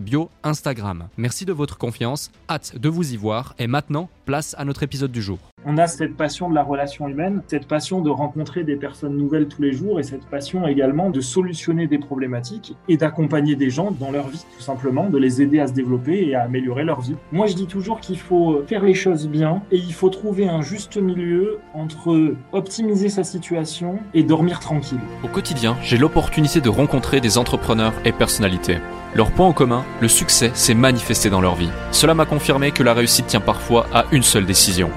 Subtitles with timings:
[0.00, 1.08] bio Instagram.
[1.16, 5.12] Merci de votre confiance, hâte de vous y voir et maintenant, place à notre épisode
[5.12, 5.53] du jour.
[5.66, 9.48] On a cette passion de la relation humaine, cette passion de rencontrer des personnes nouvelles
[9.48, 13.90] tous les jours et cette passion également de solutionner des problématiques et d'accompagner des gens
[13.90, 17.00] dans leur vie, tout simplement, de les aider à se développer et à améliorer leur
[17.00, 17.16] vie.
[17.32, 20.60] Moi, je dis toujours qu'il faut faire les choses bien et il faut trouver un
[20.60, 25.00] juste milieu entre optimiser sa situation et dormir tranquille.
[25.22, 28.78] Au quotidien, j'ai l'opportunité de rencontrer des entrepreneurs et personnalités.
[29.14, 31.70] Leur point en commun, le succès s'est manifesté dans leur vie.
[31.90, 34.90] Cela m'a confirmé que la réussite tient parfois à une seule décision.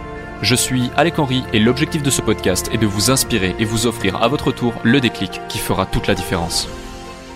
[0.43, 3.87] Je suis Alec Henry et l'objectif de ce podcast est de vous inspirer et vous
[3.87, 6.69] offrir à votre tour le déclic qui fera toute la différence.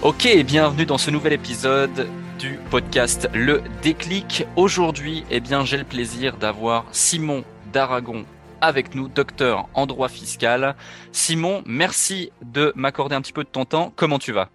[0.03, 4.45] Ok, bienvenue dans ce nouvel épisode du podcast Le Déclic.
[4.55, 7.43] Aujourd'hui, eh bien, j'ai le plaisir d'avoir Simon
[7.73, 8.23] d'Aragon
[8.61, 10.75] avec nous, docteur en droit fiscal.
[11.11, 13.91] Simon, merci de m'accorder un petit peu de ton temps.
[13.95, 14.49] Comment tu vas?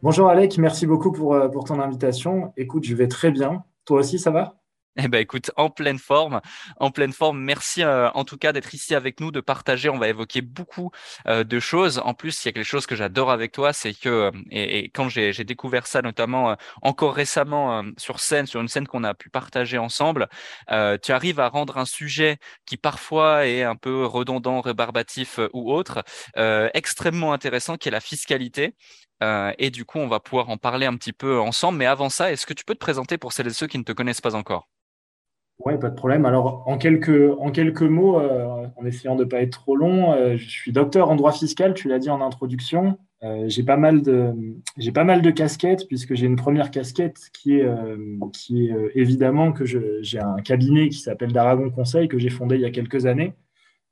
[0.00, 2.52] Bonjour Alec, merci beaucoup pour, euh, pour ton invitation.
[2.56, 3.64] Écoute, je vais très bien.
[3.84, 4.61] Toi aussi, ça va?
[4.96, 6.40] Eh ben écoute, en pleine forme,
[6.78, 7.40] en pleine forme.
[7.40, 9.88] Merci euh, en tout cas d'être ici avec nous, de partager.
[9.88, 10.90] On va évoquer beaucoup
[11.26, 11.98] euh, de choses.
[12.04, 15.08] En plus, il y a quelque chose que j'adore avec toi, c'est que et, quand
[15.08, 19.78] j'ai découvert ça, notamment encore récemment sur scène, sur une scène qu'on a pu partager
[19.78, 20.28] ensemble,
[20.68, 26.02] tu arrives à rendre un sujet qui parfois est un peu redondant, rébarbatif ou autre,
[26.74, 28.74] extrêmement intéressant, qui est la fiscalité.
[29.22, 31.78] Euh, et du coup, on va pouvoir en parler un petit peu ensemble.
[31.78, 33.84] Mais avant ça, est-ce que tu peux te présenter pour celles et ceux qui ne
[33.84, 34.68] te connaissent pas encore?
[35.58, 36.24] Oui, pas de problème.
[36.24, 40.48] Alors, en quelques, mots, euh, en essayant de ne pas être trop long, euh, je
[40.48, 42.98] suis docteur en droit fiscal, tu l'as dit en introduction.
[43.46, 44.32] j'ai pas mal de
[44.76, 47.68] j'ai pas mal de casquettes puisque j'ai une première casquette qui est
[48.96, 52.72] évidemment que j'ai un cabinet qui s'appelle Daragon Conseil que j'ai fondé il y a
[52.72, 53.34] quelques années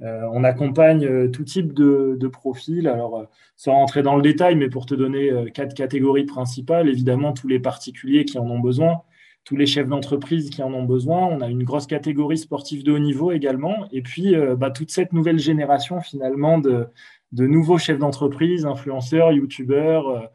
[0.02, 2.88] euh, on accompagne euh, tout type de, profils.
[2.88, 3.24] Alors, euh,
[3.56, 7.60] sans rentrer dans le détail, mais pour te donner quatre catégories principales, évidemment, tous les
[7.60, 9.02] particuliers qui en ont besoin,
[9.44, 11.26] tous les chefs d'entreprise qui en ont besoin.
[11.26, 13.86] On a une grosse catégorie sportive de haut niveau également.
[13.92, 16.86] Et puis, bah, toute cette nouvelle génération, finalement, de,
[17.32, 20.30] nouveaux chefs d'entreprise, influenceurs, youtubeurs,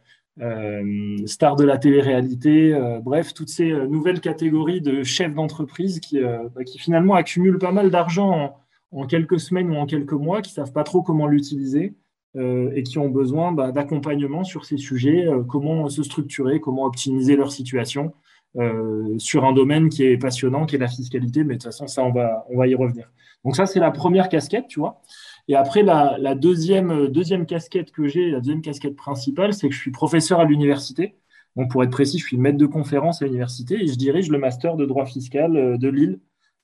[1.25, 7.13] stars de la télé-réalité, bref, toutes ces nouvelles catégories de chefs d'entreprise qui, bah, finalement
[7.13, 8.57] accumulent pas mal d'argent
[8.91, 11.95] en quelques semaines ou en quelques mois, qui savent pas trop comment l'utiliser
[12.37, 16.85] euh, et qui ont besoin bah, d'accompagnement sur ces sujets, euh, comment se structurer, comment
[16.85, 18.13] optimiser leur situation
[18.57, 21.87] euh, sur un domaine qui est passionnant, qui est la fiscalité, mais de toute façon,
[21.87, 23.11] ça, on va, on va y revenir.
[23.43, 25.01] Donc ça, c'est la première casquette, tu vois.
[25.47, 29.79] Et après, la, deuxième, deuxième casquette que j'ai, la deuxième casquette principale, c'est que je
[29.79, 31.15] suis professeur à l'université.
[31.55, 34.39] Donc, pour être précis, je suis maître de conférence à l'université et je dirige le
[34.39, 36.19] master de droit fiscal de Lille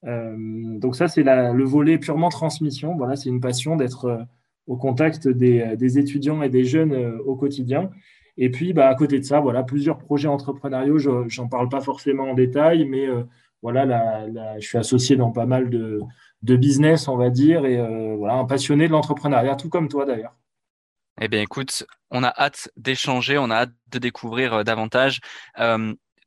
[0.05, 2.95] euh, donc ça, c'est le volet purement transmission.
[2.95, 4.23] Voilà, c'est une passion d'être euh,
[4.67, 7.89] au contact des, étudiants et des jeunes euh, au quotidien.
[8.43, 10.97] Et puis, bah, à côté de ça, voilà, plusieurs projets entrepreneuriaux.
[10.97, 13.07] Je n'en parle pas forcément en détail, mais
[13.61, 14.25] voilà,
[14.59, 16.01] je suis associé dans pas mal de,
[16.41, 17.77] business, on va dire, et
[18.15, 20.35] voilà, un passionné de l'entrepreneuriat, tout comme toi d'ailleurs.
[21.21, 25.19] Eh bien, écoute, on a hâte d'échanger, on a hâte de découvrir davantage.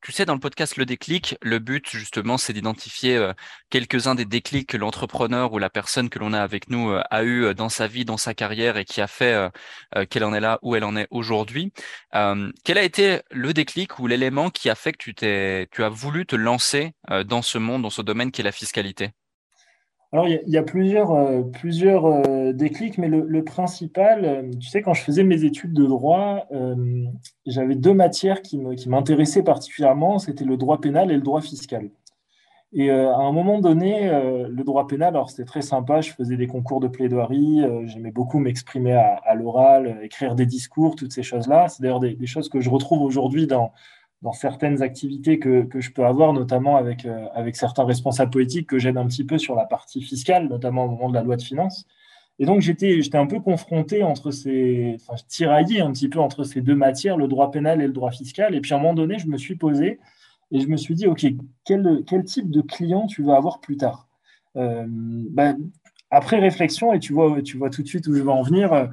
[0.05, 3.33] Tu sais, dans le podcast Le Déclic, le but justement, c'est d'identifier euh,
[3.71, 7.23] quelques-uns des déclics que l'entrepreneur ou la personne que l'on a avec nous euh, a
[7.23, 9.51] eu euh, dans sa vie, dans sa carrière et qui a fait
[10.11, 11.73] qu'elle en est là où elle en est aujourd'hui.
[12.13, 15.89] quel a été le déclic ou l'élément qui a fait que tu t'es, tu as
[15.89, 16.93] voulu te lancer
[17.25, 19.13] dans ce monde, dans ce domaine qui est la fiscalité?
[20.15, 24.95] Alors, il y, a plusieurs, euh, euh, déclics, mais le, principal, euh, tu sais, quand
[24.95, 26.47] je faisais mes études de droit,
[27.47, 31.91] j'avais deux matières qui m'intéressaient particulièrement, c'était le droit pénal et le droit fiscal.
[32.73, 36.47] Et à un moment donné, le droit pénal, alors c'était très sympa, je faisais des
[36.47, 41.67] concours de plaidoirie, j'aimais beaucoup m'exprimer à, l'oral, écrire des discours, toutes ces choses-là.
[41.67, 43.73] C'est d'ailleurs des, choses que je retrouve aujourd'hui dans,
[44.25, 48.79] dans certaines activités que, que, je peux avoir, notamment avec, avec certains responsables politiques que
[48.79, 51.43] j'aide un petit peu sur la partie fiscale, notamment au moment de la loi de
[51.43, 51.87] finances.
[52.39, 54.97] Et donc, j'étais, un peu confronté entre ces,
[55.29, 58.55] tiraillé un petit peu entre ces deux matières, le droit pénal et le droit fiscal.
[58.55, 60.01] Et puis, à un moment donné, je me suis posé
[60.51, 61.25] et je me suis dit, OK,
[61.65, 64.09] quel, quel type de client tu vas avoir plus tard?
[64.57, 65.59] Euh, ben,
[66.11, 68.73] Après réflexion, et tu vois, tu vois tout de suite où je vais en venir,
[68.73, 68.87] euh,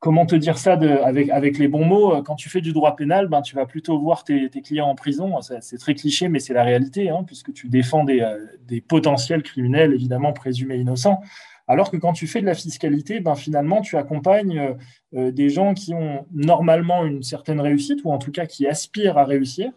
[0.00, 3.28] comment te dire ça avec, avec les bons mots Quand tu fais du droit pénal,
[3.28, 5.40] ben, tu vas plutôt voir tes, clients en prison.
[5.40, 9.42] C'est très cliché, mais c'est la réalité, hein, puisque tu défends des, euh, des potentiels
[9.42, 11.20] criminels, évidemment présumés innocents.
[11.66, 14.72] Alors que quand tu fais de la fiscalité, ben finalement, tu accompagnes euh,
[15.14, 19.18] euh, des gens qui ont normalement une certaine réussite, ou en tout cas qui aspirent
[19.18, 19.70] à réussir,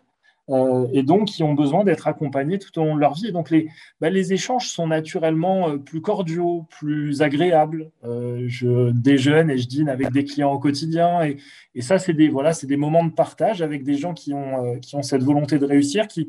[0.51, 3.27] euh, et donc qui ont besoin d'être accompagnés tout au long de leur vie.
[3.27, 3.69] Et donc les,
[4.01, 7.89] bah, échanges sont naturellement euh, plus cordiaux, plus agréables.
[8.03, 11.38] Euh, je déjeune et je dîne avec des clients au quotidien, et,
[11.80, 16.07] ça c'est des moments de partage avec des gens qui ont cette volonté de réussir,
[16.07, 16.27] qui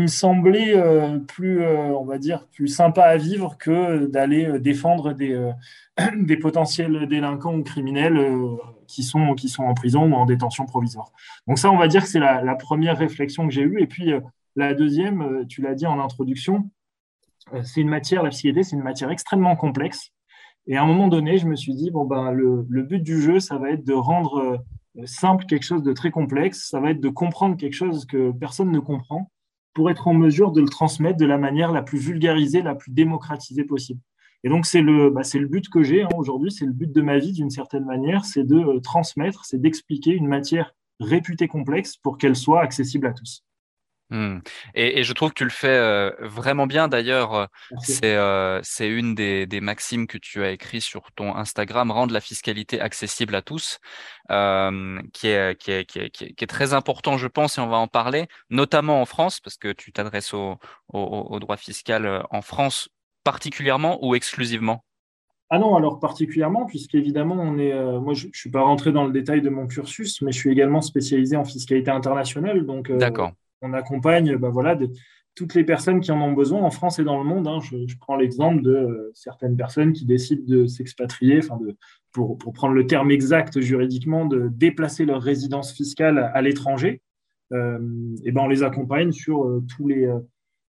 [0.00, 0.74] me semblait
[1.26, 2.06] plus on
[2.66, 5.14] sympa à vivre que d'aller défendre
[6.18, 8.18] des potentiels délinquants ou criminels
[8.86, 11.12] qui sont, qui sont en prison ou en détention provisoire.
[11.46, 13.80] Donc ça, on va dire que c'est la, première réflexion que j'ai eue.
[13.80, 14.20] Et puis euh,
[14.56, 16.70] la deuxième, euh, tu l'as dit en introduction,
[17.52, 20.10] euh, c'est une matière, la psychédélie, c'est une matière extrêmement complexe.
[20.66, 23.40] Et à un moment donné, je me suis dit, bon, ben, le but du jeu,
[23.40, 24.62] ça va être de rendre
[25.06, 28.70] simple quelque chose de très complexe, ça va être de comprendre quelque chose que personne
[28.70, 29.28] ne comprend
[29.74, 32.92] pour être en mesure de le transmettre de la manière la plus vulgarisée, la plus
[32.92, 34.00] démocratisée possible.
[34.44, 37.02] Et donc, c'est le, bah, le but que j'ai hein, aujourd'hui, c'est le but de
[37.02, 41.96] ma vie d'une certaine manière, c'est de euh, transmettre, c'est d'expliquer une matière réputée complexe
[41.96, 43.44] pour qu'elle soit accessible à tous.
[44.10, 44.40] Hmm.
[44.74, 46.86] Et, je trouve que tu le fais euh, vraiment bien.
[46.86, 47.48] D'ailleurs,
[48.04, 52.20] euh, c'est une des, des, maximes que tu as écrit sur ton Instagram, rendre la
[52.20, 53.78] fiscalité accessible à tous,
[54.28, 57.78] qui, est, qui, est, qui, est, qui, est, très important, je pense, et on va
[57.78, 60.58] en parler, notamment en France, parce que tu t'adresses au,
[60.88, 61.00] au,
[61.30, 62.90] au, droit fiscal en France
[63.24, 64.84] particulièrement ou exclusivement?
[65.54, 69.04] Ah non, alors particulièrement, puisqu'évidemment, on est, euh, moi je ne suis pas rentré dans
[69.04, 72.64] le détail de mon cursus, mais je suis également spécialisé en fiscalité internationale.
[72.64, 72.98] Donc, euh,
[73.60, 74.78] on accompagne bah, voilà,
[75.34, 77.46] toutes les personnes qui en ont besoin en France et dans le monde.
[77.46, 77.58] Hein.
[77.60, 81.76] Je, prends l'exemple de euh, certaines personnes qui décident de s'expatrier, de,
[82.12, 87.02] pour, pour, prendre le terme exact juridiquement, de déplacer leur résidence fiscale à, l'étranger.
[87.50, 90.10] et ben on les accompagne sur tous les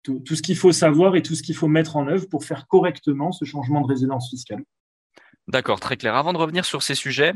[0.03, 2.67] tout, ce qu'il faut savoir et tout ce qu'il faut mettre en œuvre pour faire
[2.67, 4.63] correctement ce changement de résidence fiscale.
[5.47, 6.15] D'accord, très clair.
[6.15, 7.33] Avant de revenir sur ces sujets,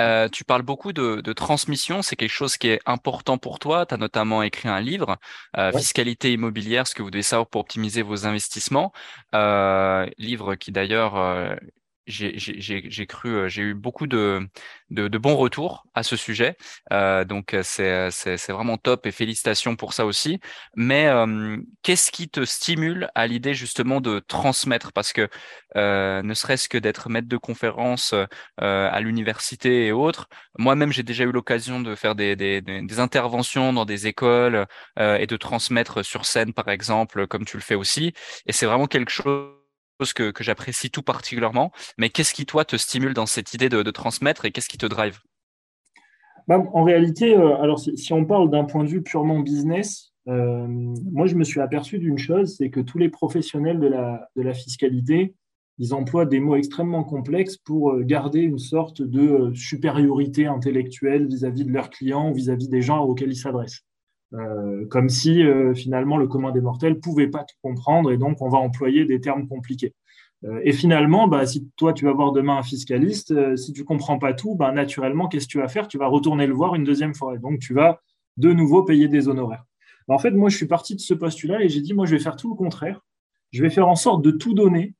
[0.00, 2.02] euh, tu parles beaucoup de, transmission.
[2.02, 3.86] C'est quelque chose qui est important pour toi.
[3.86, 5.16] Tu as notamment écrit un livre,
[5.56, 8.92] euh, Fiscalité immobilière, ce que vous devez savoir pour optimiser vos investissements.
[9.36, 11.14] Euh, livre qui d'ailleurs
[12.06, 14.46] j'ai cru, euh, j'ai eu beaucoup de,
[14.90, 16.56] de, de, bons retours à ce sujet.
[16.92, 20.40] Euh, donc euh, c'est vraiment top et félicitations pour ça aussi.
[20.76, 24.92] Mais euh, qu'est-ce qui te stimule à l'idée justement de transmettre?
[24.92, 25.28] Parce que
[25.76, 28.26] euh, ne serait-ce que d'être maître de conférence euh,
[28.58, 30.28] à l'université et autres,
[30.58, 34.66] moi-même j'ai déjà eu l'occasion de faire des, des, des, interventions dans des écoles
[34.98, 38.12] et de transmettre sur scène par exemple, comme tu le fais aussi.
[38.46, 39.61] Et c'est vraiment quelque chose
[40.12, 41.72] que, j'apprécie tout particulièrement.
[41.98, 44.86] Mais qu'est-ce qui, toi, te stimule dans cette idée de, transmettre et qu'est-ce qui te
[44.86, 45.20] drive?
[46.48, 50.66] Bah, En réalité, euh, alors si, on parle d'un point de vue purement business, euh,
[50.68, 54.42] moi, je me suis aperçu d'une chose, c'est que tous les professionnels de la, de
[54.42, 55.34] la fiscalité,
[55.78, 61.64] ils emploient des mots extrêmement complexes pour euh, garder une sorte de supériorité intellectuelle vis-à-vis
[61.64, 63.84] de leurs clients vis-à-vis des gens auxquels ils s'adressent.
[64.34, 68.40] Euh, comme si euh, finalement le commun des mortels pouvait pas tout comprendre et donc
[68.40, 69.94] on va employer des termes compliqués.
[70.44, 74.18] Euh, et finalement, bah, si toi tu vas voir demain un fiscaliste, si tu comprends
[74.18, 75.86] pas tout, bah, naturellement, qu'est-ce que tu vas faire?
[75.86, 77.34] Tu vas retourner le voir une deuxième fois.
[77.34, 78.00] Et donc tu vas
[78.38, 79.64] de nouveau payer des honoraires.
[80.08, 82.22] En fait, moi je suis parti de ce postulat et j'ai dit, moi je vais
[82.22, 83.00] faire tout le contraire.
[83.52, 84.94] Je vais faire en sorte de tout donner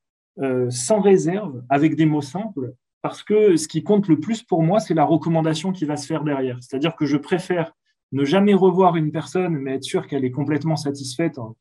[0.70, 2.72] sans réserve, avec des mots simples,
[3.02, 6.06] parce que ce qui compte le plus pour moi, c'est la recommandation qui va se
[6.06, 6.58] faire derrière.
[6.60, 7.72] C'est-à-dire que je préfère
[8.12, 11.56] ne jamais revoir une personne, mais être sûr qu'elle est complètement satisfaite en,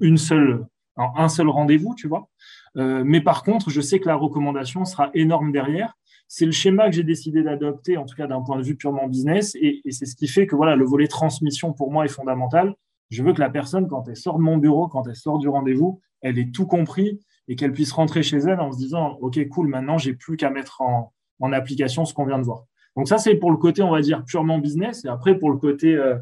[0.00, 2.28] une seule, en un seul rendez-vous, tu vois.
[2.76, 5.94] Euh, mais par contre, je sais que la recommandation sera énorme derrière.
[6.28, 9.08] C'est le schéma que j'ai décidé d'adopter, en tout cas d'un point de vue purement
[9.08, 12.74] business, et, c'est ce qui fait que voilà, le volet transmission pour moi est fondamental.
[13.10, 15.48] Je veux que la personne, quand elle sort de mon bureau, quand elle sort du
[15.48, 19.48] rendez-vous, elle ait tout compris et qu'elle puisse rentrer chez elle en se disant, ok,
[19.48, 22.64] cool, maintenant j'ai plus qu'à mettre en, en application ce qu'on vient de voir.
[22.98, 25.04] Donc ça, c'est pour le côté, on va dire, purement business.
[25.04, 26.16] Et après, pour le côté euh,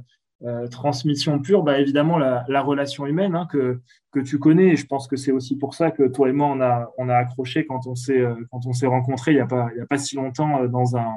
[0.44, 3.80] euh, transmission pure, bah, évidemment, la, relation humaine hein, que,
[4.12, 4.74] que tu connais.
[4.74, 7.08] Et je pense que c'est aussi pour ça que toi et moi, on a, on
[7.08, 8.36] a accroché quand on s'est, euh,
[8.82, 11.14] rencontrés il n'y a, pas, y a pas si longtemps dans un,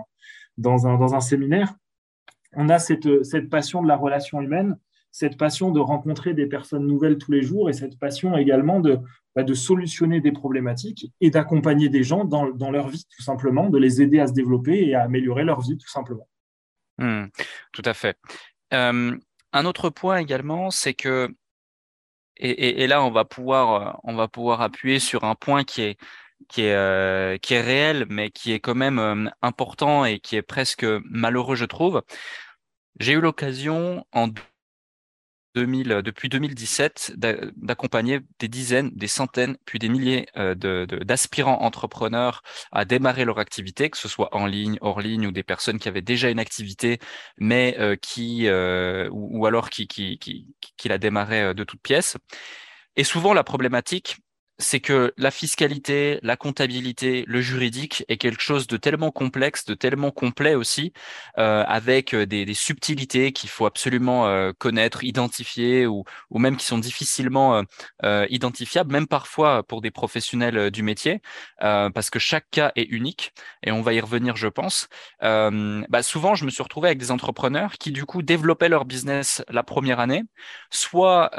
[0.57, 1.73] dans un, dans un séminaire.
[2.55, 4.77] on a cette, cette passion de la relation humaine,
[5.11, 8.99] cette passion de rencontrer des personnes nouvelles tous les jours et cette passion également de,
[9.35, 13.69] bah, de solutionner des problématiques et d'accompagner des gens dans, dans, leur vie, tout simplement,
[13.69, 16.27] de les aider à se développer et à améliorer leur vie, tout simplement.
[16.97, 17.25] Mmh,
[17.71, 18.17] tout à fait.
[18.73, 19.17] Euh,
[19.53, 21.33] un autre point également, c'est que,
[22.41, 25.97] et, là, on va, pouvoir, on va pouvoir appuyer sur un point qui est,
[26.47, 30.37] qui est, euh, qui est réel, mais qui est quand même euh, important et qui
[30.37, 32.01] est presque malheureux, je trouve.
[32.99, 34.29] J'ai eu l'occasion en
[35.59, 42.41] 2000, euh, depuis 2017 d'accompagner des dizaines, des centaines, puis des milliers euh, d'aspirants entrepreneurs
[42.71, 45.89] à démarrer leur activité, que ce soit en ligne, hors ligne, ou des personnes qui
[45.89, 46.99] avaient déjà une activité,
[47.37, 52.17] mais euh, qui ou, alors qui, qui la démarraient de toutes pièces.
[52.95, 54.17] Et souvent, la problématique,
[54.59, 59.73] c'est que la fiscalité, la comptabilité, le juridique est quelque chose de tellement complexe, de
[59.73, 60.91] tellement complet aussi,
[61.37, 66.77] euh, avec euh, des, subtilités qu'il faut absolument euh, connaître, identifier, ou, même qui sont
[66.77, 67.63] difficilement
[68.03, 71.21] identifiables, même parfois pour des professionnels du métier,
[71.59, 74.87] parce que chaque cas est unique, et on va y revenir, je pense.
[75.21, 79.43] Bah souvent, je me suis retrouvé avec des entrepreneurs qui, du coup, développaient leur business
[79.49, 80.23] la première année,
[80.69, 81.29] soit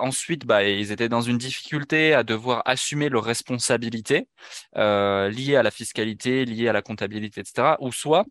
[0.00, 4.28] ensuite, bah, ils étaient dans une difficulté à devoir assumer leurs responsabilités
[4.76, 7.76] euh, liées à la fiscalité, liées à la comptabilité, etc.
[7.80, 8.24] Ou soit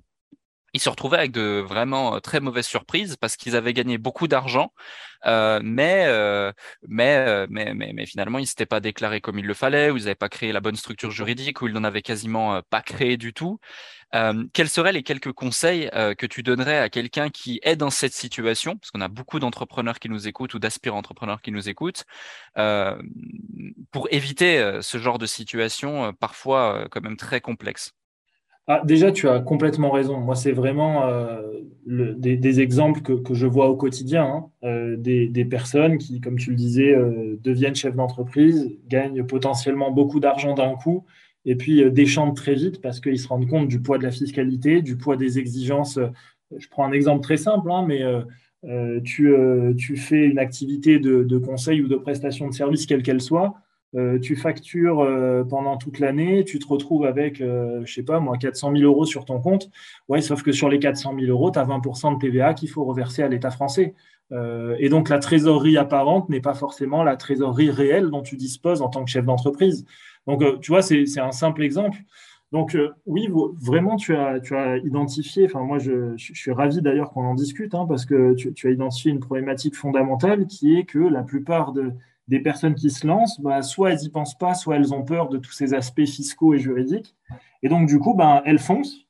[0.73, 4.27] ils se retrouvaient avec de vraiment euh, très mauvaises surprises parce qu'ils avaient gagné beaucoup
[4.27, 4.73] d'argent,
[5.25, 6.07] euh, mais,
[6.87, 9.97] mais, mais, mais, mais, finalement, ils ne s'étaient pas déclarés comme il le fallait, ou
[9.97, 13.17] ils n'avaient pas créé la bonne structure juridique, ou ils n'en avaient quasiment pas créé
[13.17, 13.59] du tout.
[14.15, 17.91] Euh, quels seraient les quelques conseils euh, que tu donnerais à quelqu'un qui est dans
[17.91, 18.75] cette situation?
[18.77, 22.05] Parce qu'on a beaucoup d'entrepreneurs qui nous écoutent ou d'aspirants entrepreneurs qui nous écoutent,
[22.57, 22.99] euh,
[23.91, 27.93] pour éviter ce genre de situation parfois quand même très complexe.
[28.69, 30.19] Ah, déjà, tu as complètement raison.
[30.19, 31.03] Moi, c'est vraiment
[31.85, 34.45] des, exemples que, je vois au quotidien.
[34.63, 34.95] Hein.
[34.97, 36.95] des, des, personnes qui, comme tu le disais,
[37.41, 41.03] deviennent chefs d'entreprise, gagnent potentiellement beaucoup d'argent d'un coup
[41.45, 44.11] et puis euh, déchantent très vite parce qu'ils se rendent compte du poids de la
[44.11, 45.97] fiscalité, du poids des exigences.
[45.97, 46.07] Euh,
[46.57, 51.81] je prends un exemple très simple, hein, mais euh, tu, fais une activité de, conseil
[51.81, 53.53] ou de prestation de service, quelle qu'elle soit,
[54.21, 58.83] tu factures pendant toute l'année, tu te retrouves avec, je sais pas moi, 400 000
[58.83, 59.69] euros sur ton compte.
[60.07, 62.83] Ouais, sauf que sur les 400 000 euros, tu as 20% de TVA qu'il faut
[62.83, 63.95] reverser à l'État français.
[64.31, 68.89] et donc la trésorerie apparente n'est pas forcément la trésorerie réelle dont tu disposes en
[68.89, 69.85] tant que chef d'entreprise.
[70.29, 71.97] Donc, euh, tu vois, c'est un simple exemple.
[72.51, 73.27] Donc, euh, oui,
[73.59, 78.05] vraiment, tu as, identifié, enfin, moi, je, suis ravi d'ailleurs qu'on en discute, hein, parce
[78.05, 81.73] que tu, as identifié une problématique fondamentale qui est que la plupart
[82.29, 85.29] des personnes qui se lancent, bah, soit elles n'y pensent pas, soit elles ont peur
[85.29, 87.15] de tous ces aspects fiscaux et juridiques.
[87.63, 89.07] Et donc, du coup, ben, elles foncent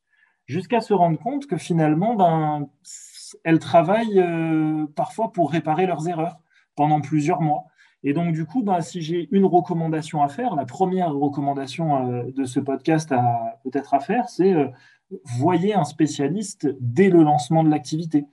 [0.48, 2.70] jusqu'à se rendre compte que finalement, ben,
[3.44, 6.40] elles travaillent euh, parfois pour réparer leurs erreurs
[6.76, 7.66] pendant plusieurs mois.
[8.04, 12.24] Et donc, du coup, bah, si j'ai une recommandation à faire, la première recommandation euh,
[12.34, 14.70] de ce podcast à peut-être à faire, c'est euh,
[15.26, 18.26] voyez un spécialiste dès le lancement de l'activité.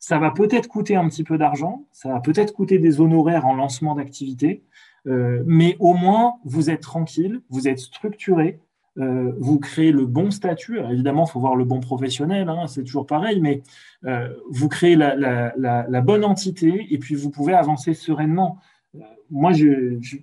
[0.00, 3.54] Ça va peut-être coûter un petit peu d'argent, ça va peut-être coûter des honoraires en
[3.54, 4.64] lancement d'activité,
[5.06, 8.58] euh, mais au moins, vous êtes tranquille, vous êtes structuré,
[8.96, 10.78] vous créez le bon statut.
[10.90, 13.62] évidemment, il faut voir le bon professionnel, hein, c'est toujours pareil, mais
[14.50, 18.58] vous créez la, bonne entité et puis vous pouvez avancer sereinement
[19.30, 19.52] moi,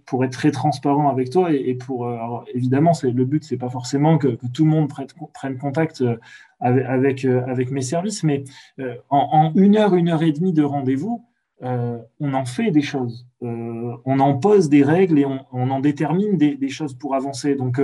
[0.05, 2.17] pour être très transparent avec toi et, pour euh,
[2.53, 6.17] évidemment, le but, c'est pas forcément que, tout le monde prenne, contact euh,
[6.59, 8.43] avec, euh, avec, mes services, mais
[9.09, 11.23] en, une heure, une heure et demie de rendez-vous,
[11.61, 16.69] on en fait des choses, on en pose des règles et on, en détermine des,
[16.69, 17.55] choses pour avancer.
[17.55, 17.81] Donc,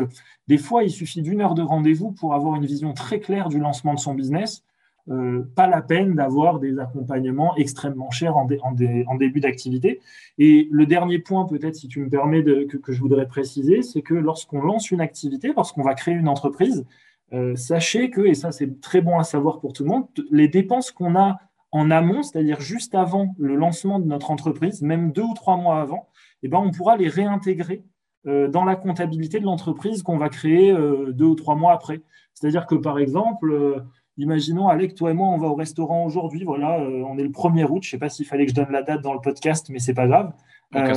[0.48, 3.60] des fois, il suffit d'une heure de rendez-vous pour avoir une vision très claire du
[3.60, 4.64] lancement de son business
[5.10, 10.00] euh, pas la peine d'avoir des accompagnements extrêmement chers en, début d'activité.
[10.38, 14.14] Et le dernier point, peut-être, si tu me permets, que, je voudrais préciser, c'est que
[14.14, 16.86] lorsqu'on lance une activité, lorsqu'on va créer une entreprise,
[17.34, 20.48] euh, sachez que, et ça c'est très bon à savoir pour tout le monde, les
[20.48, 21.38] dépenses qu'on a
[21.74, 25.82] en amont, c'est-à-dire juste avant le lancement de notre entreprise, même deux ou trois mois
[25.82, 26.08] avant,
[26.44, 27.84] eh ben, on pourra les réintégrer
[28.26, 30.74] euh, dans la comptabilité de l'entreprise qu'on va créer
[31.10, 32.02] deux ou trois mois après.
[32.36, 33.84] C'est-à-dire que, par exemple,
[34.18, 36.44] Imaginons, Alec, toi et moi, on va au restaurant aujourd'hui.
[36.44, 37.82] Voilà, euh, on est le 1er août.
[37.82, 39.80] Je ne sais pas s'il fallait que je donne la date dans le podcast, mais
[39.80, 40.34] c'est pas grave.
[40.76, 40.94] Euh,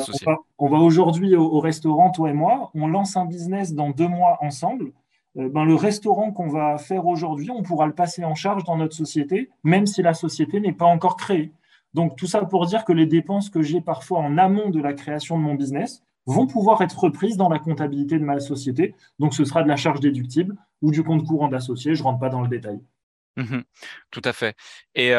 [0.58, 2.70] on, va, aujourd'hui au, restaurant, toi et moi.
[2.75, 4.92] On lance un business dans deux mois ensemble.
[5.38, 8.76] Euh, ben, le restaurant qu'on va faire aujourd'hui, on pourra le passer en charge dans
[8.76, 11.52] notre société, même si la société n'est pas encore créée.
[11.94, 14.92] Donc, tout ça pour dire que les dépenses que j'ai parfois en amont de la
[14.92, 18.94] création de mon business vont pouvoir être reprises dans la comptabilité de ma société.
[19.18, 21.94] Donc, ce sera de la charge déductible ou du compte courant d'associé.
[21.94, 22.78] Je ne rentre pas dans le détail.
[23.36, 23.60] Mmh
[24.10, 24.56] tout à fait.
[24.94, 25.12] Et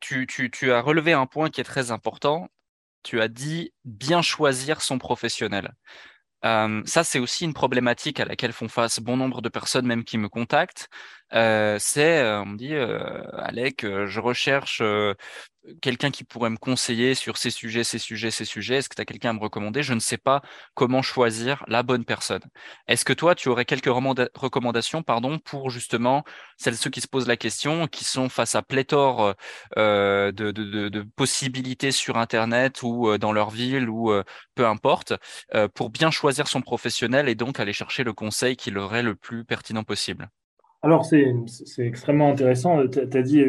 [0.00, 2.48] tu, tu, as relevé un point qui est très important.
[3.02, 5.74] Tu as dit bien choisir son professionnel.
[6.42, 10.18] ça, c'est aussi une problématique à laquelle font face bon nombre de personnes, même qui
[10.18, 10.88] me contactent.
[11.32, 14.82] C'est, on me dit, Alec, je recherche
[15.80, 18.76] quelqu'un qui pourrait me conseiller sur ces sujets, ces sujets, ces sujets.
[18.76, 19.82] Est-ce que tu as quelqu'un à me recommander?
[19.82, 20.42] Je ne sais pas
[20.74, 22.42] comment choisir la bonne personne.
[22.88, 26.24] Est-ce que toi, tu aurais quelques recommandations pardon, pour justement
[26.56, 29.34] celles ceux qui se posent la question, qui sont face à pléthore
[29.78, 34.24] euh, de, possibilités sur Internet ou euh, dans leur ville ou euh,
[34.54, 35.14] peu importe,
[35.74, 39.14] pour bien choisir son professionnel et donc aller chercher le conseil qui leur est le
[39.14, 40.28] plus pertinent possible?
[40.84, 41.32] Alors, c'est
[41.78, 42.88] extrêmement intéressant.
[42.88, 43.44] Tu as dit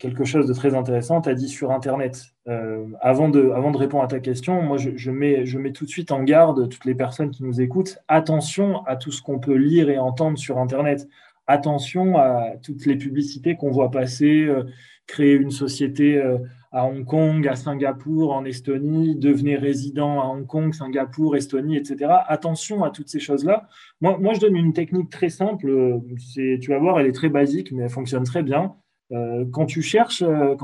[0.00, 1.20] quelque chose de très intéressant.
[1.20, 2.24] Tu as dit sur Internet.
[2.48, 5.84] Euh, avant, de, avant de répondre à ta question, moi, je, mets, je mets tout
[5.84, 7.98] de suite en garde toutes les personnes qui nous écoutent.
[8.08, 11.08] Attention à tout ce qu'on peut lire et entendre sur Internet.
[11.46, 14.64] Attention à toutes les publicités qu'on voit passer, euh,
[15.06, 16.16] créer une société.
[16.16, 16.38] Euh,
[16.74, 22.10] à Hong Kong, à Singapour, en Estonie, devenez résident à Hong Kong, Singapour, Estonie, etc.
[22.26, 23.68] Attention à toutes ces choses-là.
[24.00, 26.00] Moi, je donne une technique très simple.
[26.26, 28.74] Tu vas voir, elle est très basique, mais elle fonctionne très bien.
[29.12, 30.56] Euh, quand, tu cherches, euh,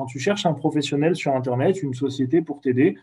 [0.45, 2.97] un professionnel sur Internet, une société pour t'aider,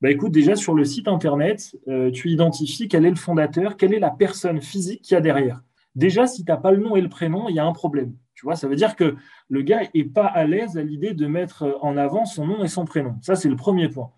[0.00, 3.94] bah écoute, déjà sur le site Internet, euh, tu identifies quel est le fondateur, quelle
[3.94, 5.62] est la personne physique qu'il y a derrière.
[5.94, 8.14] Déjà, si tu n'as pas le nom et le prénom, il y a un problème.
[8.34, 9.14] Tu vois, ça veut dire que
[9.48, 12.68] le gars n'est pas à l'aise à l'idée de mettre en avant son nom et
[12.68, 13.16] son prénom.
[13.22, 14.10] Ça, c'est le premier point.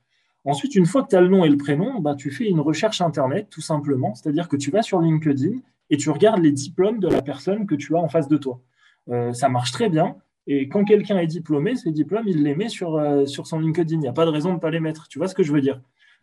[0.45, 2.61] Ensuite, une fois que tu as le nom et le prénom, bah, tu fais une
[2.61, 4.14] recherche Internet, tout simplement.
[4.14, 5.59] C'est-à-dire que tu vas sur LinkedIn
[5.90, 8.61] et tu regardes les diplômes de la personne que tu as en face de toi.
[9.09, 10.16] Euh, ça marche très bien.
[10.47, 13.97] Et quand quelqu'un est diplômé, ses diplômes, il les met sur, euh, son LinkedIn.
[13.97, 15.09] Il n'y a pas de raison de ne pas les mettre.
[15.09, 15.80] Tu vois ce que je veux dire?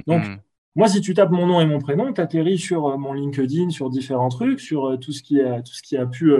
[0.07, 0.37] Donc, hmm.
[0.75, 3.69] Moi, si tu tapes mon nom et mon prénom, tu atterris sur euh, mon LinkedIn,
[3.69, 6.33] sur différents trucs, sur tout, ce qui a, tout ce qui a pu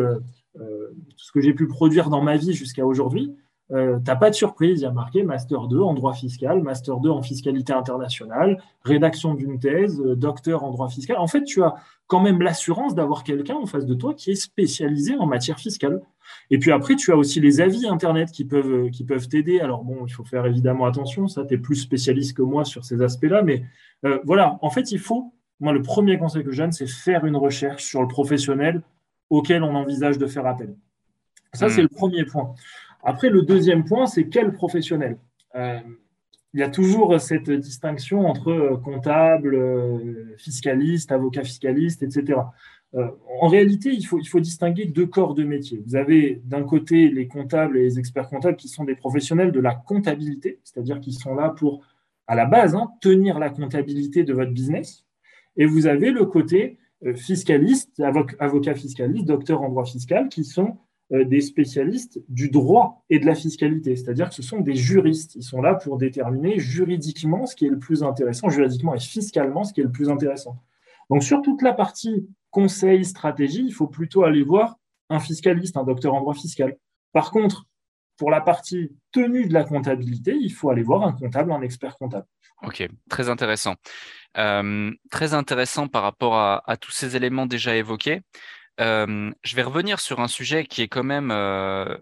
[0.59, 3.35] euh, ce que j'ai pu produire dans ma vie jusqu'à aujourd'hui,
[3.71, 4.81] euh, n'as pas de surprise.
[4.81, 9.33] Il y a marqué Master 2 en droit fiscal, Master 2 en fiscalité internationale, rédaction
[9.33, 11.17] d'une thèse, euh, docteur en droit fiscal.
[11.17, 11.73] En fait, tu as
[12.07, 16.01] quand même l'assurance d'avoir quelqu'un en face de toi qui est spécialisé en matière fiscale.
[16.49, 19.59] Et puis après, tu as aussi les avis Internet qui peuvent qui peuvent t'aider.
[19.59, 22.85] Alors bon, il faut faire évidemment attention, ça, tu es plus spécialiste que moi sur
[22.85, 23.41] ces aspects-là.
[23.41, 23.63] Mais
[24.23, 27.37] voilà, en fait, il faut, moi, le premier conseil que je donne, c'est faire une
[27.37, 28.81] recherche sur le professionnel
[29.29, 30.75] auquel on envisage de faire appel.
[31.53, 31.87] Ça, c'est hmm.
[31.89, 32.53] le premier point.
[33.03, 35.17] Après, le deuxième point, c'est quel professionnel?
[35.55, 35.79] Euh,
[36.53, 42.39] Il y a toujours cette distinction entre euh, comptable, euh, fiscaliste, avocat fiscaliste, etc.
[42.93, 45.81] en réalité, il faut, il faut distinguer deux corps de métier.
[45.85, 49.59] Vous avez d'un côté les comptables et les experts comptables qui sont des professionnels de
[49.59, 51.81] la comptabilité, c'est-à-dire qui sont là pour,
[52.27, 55.05] à la base, hein, tenir la comptabilité de votre business.
[55.57, 57.99] Et vous avez le côté euh, fiscalistes,
[58.39, 60.77] avocats fiscalistes, docteurs en droit fiscal, qui sont
[61.11, 65.35] euh, des spécialistes du droit et de la fiscalité, c'est-à-dire que ce sont des juristes.
[65.35, 69.63] Ils sont là pour déterminer juridiquement ce qui est le plus intéressant, juridiquement et fiscalement
[69.63, 70.57] ce qui est le plus intéressant.
[71.09, 74.75] Donc sur toute la partie conseil, stratégie, il faut plutôt aller voir
[75.09, 76.77] un fiscaliste, un docteur en droit fiscal.
[77.11, 77.65] Par contre,
[78.17, 81.97] pour la partie tenue de la comptabilité, il faut aller voir un comptable, un expert
[81.97, 82.27] comptable.
[82.61, 83.75] Ok, très intéressant.
[84.37, 88.21] Euh, très intéressant par rapport à, tous ces éléments déjà évoqués.
[88.79, 91.97] Euh, je vais revenir sur un sujet qui est quand même euh,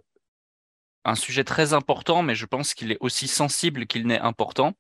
[1.06, 4.74] un sujet très important, mais je pense qu'il est aussi sensible qu'il n'est important.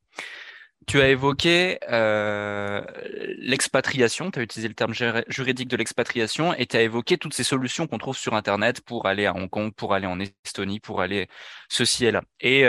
[0.87, 1.77] Tu as évoqué
[3.37, 4.93] l'expatriation, tu as utilisé le terme
[5.27, 9.05] juridique de l'expatriation et tu as évoqué toutes ces solutions qu'on trouve sur Internet pour
[9.05, 11.27] aller à Hong Kong, pour aller en Estonie, pour aller
[11.69, 12.23] ceci et là.
[12.39, 12.65] Et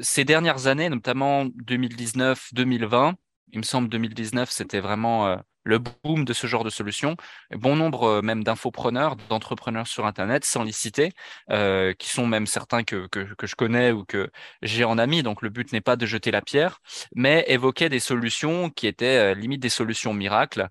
[0.00, 3.14] ces dernières années, notamment 2019-2020,
[3.52, 7.16] il me semble 2019, c'était vraiment euh, le boom de ce genre de solution.
[7.52, 11.12] Bon nombre euh, même d'infopreneurs, d'entrepreneurs sur Internet, sans les citer,
[11.50, 13.08] euh, qui sont même certains que,
[13.42, 14.30] je connais ou que
[14.62, 15.22] j'ai en ami.
[15.22, 16.80] Donc le but n'est pas de jeter la pierre,
[17.14, 20.68] mais évoquer des solutions qui étaient euh, limite des solutions miracles,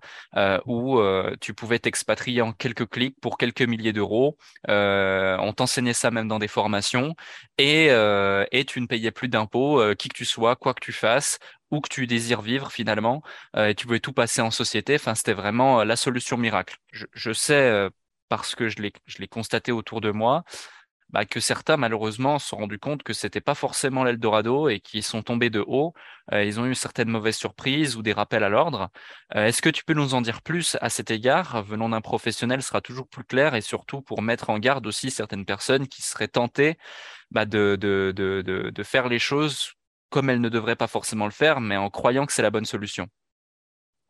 [0.66, 1.00] où
[1.40, 4.36] tu pouvais t'expatrier en quelques clics pour quelques milliers d'euros.
[4.68, 7.14] on t'enseignait ça même dans des formations
[7.58, 11.38] et, et tu ne payais plus d'impôts, qui que tu sois, quoi que tu fasses,
[11.70, 13.22] où que tu désires vivre finalement,
[13.56, 14.94] euh, et tu pouvais tout passer en société.
[14.96, 16.76] Enfin, c'était vraiment euh, la solution miracle.
[16.92, 17.90] Je, sais, euh,
[18.28, 20.44] parce que je l'ai constaté autour de moi,
[21.10, 25.02] bah, que certains malheureusement se sont rendus compte que c'était pas forcément l'Eldorado et qui
[25.02, 25.94] sont tombés de haut.
[26.32, 28.90] ils ont eu certaines mauvaises surprises ou des rappels à l'ordre.
[29.32, 31.62] Est-ce que tu peux nous en dire plus à cet égard?
[31.62, 35.44] Venant d'un professionnel sera toujours plus clair et surtout pour mettre en garde aussi certaines
[35.44, 36.78] personnes qui seraient tentées
[37.30, 39.74] bah, de, de, de, de, faire les choses
[40.14, 42.64] comme elle ne devrait pas forcément le faire, mais en croyant que c'est la bonne
[42.64, 43.08] solution.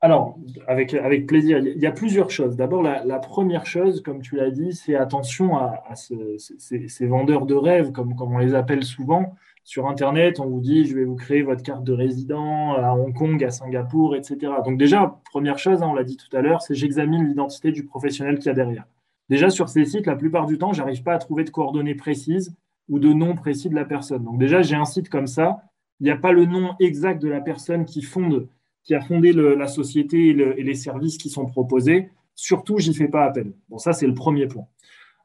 [0.03, 0.37] alors,
[0.67, 1.61] avec, plaisir.
[1.61, 2.57] Il y a plusieurs choses.
[2.57, 7.91] D'abord, la, première chose, comme tu l'as dit, c'est attention à, ces, vendeurs de rêves,
[7.91, 9.35] comme, on les appelle souvent.
[9.63, 13.15] Sur Internet, on vous dit, je vais vous créer votre carte de résident à Hong
[13.15, 14.53] Kong, à Singapour, etc.
[14.63, 17.87] Donc déjà, première chose, hein, on l'a dit tout à l'heure, c'est j'examine l'identité du
[17.87, 18.85] professionnel qu'il y a derrière.
[19.31, 21.95] Déjà, sur ces sites, la plupart du temps, je n'arrive pas à trouver de coordonnées
[21.95, 22.55] précises
[22.91, 24.23] ou de nom précis de la personne.
[24.23, 25.63] Donc déjà, j'ai un site comme ça,
[26.01, 28.49] il n'y a pas le nom exact de la personne qui fonde
[28.85, 32.11] qui a fondé la société et, les services qui sont proposés.
[32.35, 33.55] Surtout, j'y fais pas appel.
[33.71, 34.67] Bon, ça, c'est le premier point.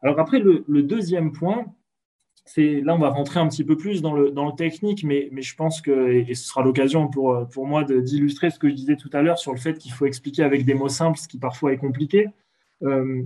[0.01, 1.65] Alors après, le, deuxième point,
[2.45, 5.27] c'est là, on va rentrer un petit peu plus dans le, dans le technique, mais,
[5.33, 8.75] mais je pense que, et, ce sera l'occasion pour, pour moi d'illustrer ce que je
[8.75, 11.27] disais tout à l'heure sur le fait qu'il faut expliquer avec des mots simples, ce
[11.27, 12.29] qui parfois est compliqué.
[12.83, 13.23] Euh,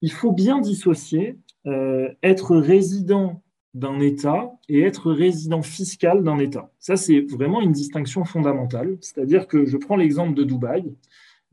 [0.00, 3.42] il faut bien dissocier euh, être résident
[3.74, 6.70] d'un État et être résident fiscal d'un État.
[6.78, 8.98] Ça, c'est vraiment une distinction fondamentale.
[9.00, 10.92] C'est-à-dire que je prends l'exemple de Dubaï.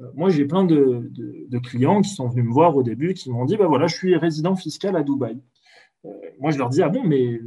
[0.01, 1.09] Euh, moi, j'ai plein de,
[1.63, 4.15] clients qui sont venus me voir au début, qui m'ont dit, bah voilà, je suis
[4.15, 5.37] résident fiscal à Dubaï.
[6.05, 7.39] Euh, moi, je leur dis, ah bon, mais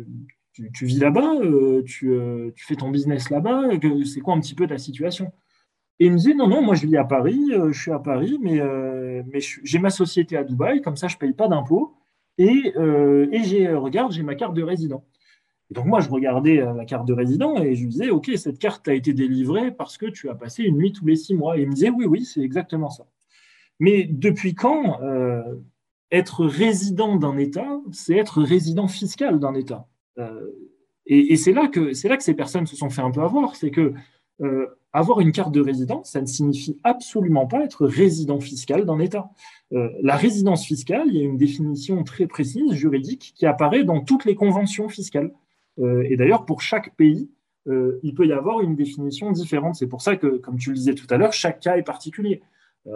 [0.53, 2.13] tu, vis là-bas, euh, tu,
[2.57, 3.71] fais ton business là-bas,
[4.05, 5.33] c'est quoi un petit peu ta situation?
[5.99, 8.39] Et ils me disaient, non, non, moi, je vis à Paris, je suis à Paris,
[8.41, 8.61] mais,
[9.33, 11.95] mais j'ai ma société à Dubaï, comme ça, je ne paye pas d'impôts.
[12.41, 15.05] Et, euh, et j'ai, euh, regarde, j'ai ma carte de résident.
[15.71, 18.31] Et donc moi, je regardais euh, la carte de résident et je lui disais, OK,
[18.37, 21.35] cette carte a été délivrée parce que tu as passé une nuit tous les six
[21.35, 21.59] mois.
[21.59, 23.05] Et il me disait, oui, oui, c'est exactement ça.
[23.79, 25.01] Mais depuis quand
[26.11, 29.87] être résident d'un État, c'est être résident fiscal d'un État?
[31.07, 33.57] Et, c'est là, que, là que ces personnes se sont fait un peu avoir.
[33.57, 33.95] C'est que
[34.93, 39.31] avoir une carte de résident, ça ne signifie absolument pas être résident fiscal d'un État.
[39.73, 44.01] Euh, la résidence fiscale, il y a une définition très précise, juridique, qui apparaît dans
[44.01, 45.33] toutes les conventions fiscales.
[45.79, 47.31] Euh, et d'ailleurs, pour chaque pays,
[47.69, 49.77] euh, il peut y avoir une définition différente.
[49.77, 52.43] C'est pour ça que, comme tu le disais tout à l'heure, chaque cas est particulier.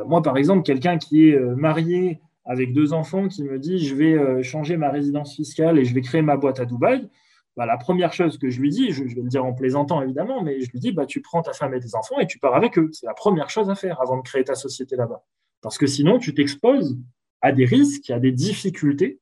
[0.06, 4.42] moi, par exemple, quelqu'un qui est marié avec deux enfants qui me dit je vais
[4.42, 7.08] changer ma résidence fiscale et je vais créer ma boîte à Dubaï,
[7.56, 10.42] bah, la première chose que je lui dis, je, vais le dire en plaisantant évidemment,
[10.42, 12.54] mais je lui dis bah, tu prends ta femme et tes enfants et tu pars
[12.54, 12.88] avec eux.
[12.92, 15.22] C'est la première chose à faire avant de créer ta société là-bas.
[15.64, 16.98] Parce que sinon, tu t'exposes
[17.40, 19.18] à des risques, à des difficultés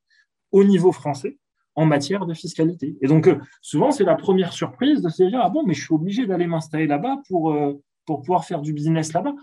[0.50, 1.38] au niveau français
[1.76, 2.98] en matière de fiscalité.
[3.00, 5.85] Et donc, euh, souvent, c'est la première surprise de se dire, ah bon, mais je
[5.85, 9.37] suis obligé d'aller m'installer là-bas pour, euh, pour pouvoir faire du business là-bas.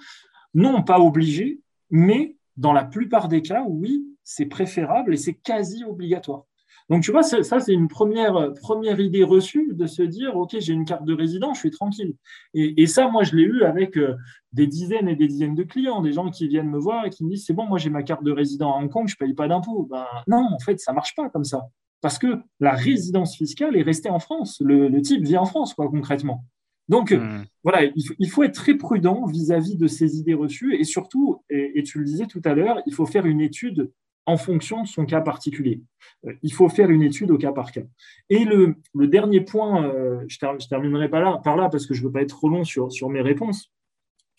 [0.54, 5.86] Non, pas obligé, mais dans la plupart des cas, oui, c'est préférable et c'est quasi
[5.86, 6.48] obligatoire.
[6.90, 10.74] Donc, tu vois, ça, c'est une première, première idée reçue de se dire, OK, j'ai
[10.74, 12.16] une carte de résident, je suis tranquille.
[12.56, 14.16] Et, ça, moi, je l'ai eu avec euh,
[14.54, 17.24] des dizaines et des dizaines de clients, des gens qui viennent me voir et qui
[17.24, 19.26] me disent, c'est bon, moi, j'ai ma carte de résident à Hong Kong, je ne
[19.28, 19.88] paye pas d'impôts.
[19.90, 21.68] Ben, non, en fait, ça ne marche pas comme ça.
[22.02, 24.60] Parce que la résidence fiscale est restée en France.
[24.66, 26.44] Le, type vit en France, quoi, concrètement.
[26.88, 27.44] Donc, hmm.
[27.64, 27.84] voilà,
[28.18, 32.06] il faut, être très prudent vis-à-vis de ces idées reçues et surtout, et tu le
[32.06, 33.92] disais tout à l'heure, il faut faire une étude
[34.30, 35.82] en fonction de son cas particulier.
[36.26, 37.82] Euh, il faut faire une étude au cas par cas.
[38.30, 42.08] Et le, dernier point, euh, je, terminerai pas là, par là parce que je ne
[42.08, 43.72] veux pas être trop long sur, sur mes réponses.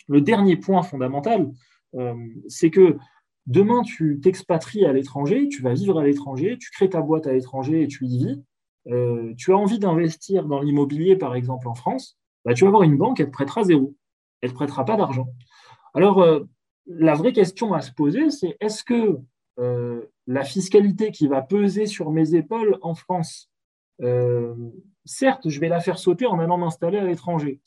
[0.08, 1.50] Le dernier point fondamental,
[1.96, 2.14] euh,
[2.46, 2.96] c'est que
[3.46, 7.32] demain, tu t'expatries à l'étranger, tu vas vivre à l'étranger, tu crées ta boîte à
[7.32, 8.42] l'étranger et tu y vis.
[9.36, 12.96] tu as envie d'investir dans l'immobilier, par exemple, en France, bah, tu vas avoir une
[12.96, 13.94] banque, elle te prêtera zéro.
[14.40, 15.28] Elle ne te prêtera pas d'argent.
[15.94, 16.24] Alors,
[16.86, 19.18] la vraie question à se poser, c'est est-ce que
[19.56, 23.50] la fiscalité qui va peser sur mes épaules en France,
[24.02, 24.54] euh,
[25.04, 27.60] certes, je vais la faire sauter en allant m'installer à l'étranger.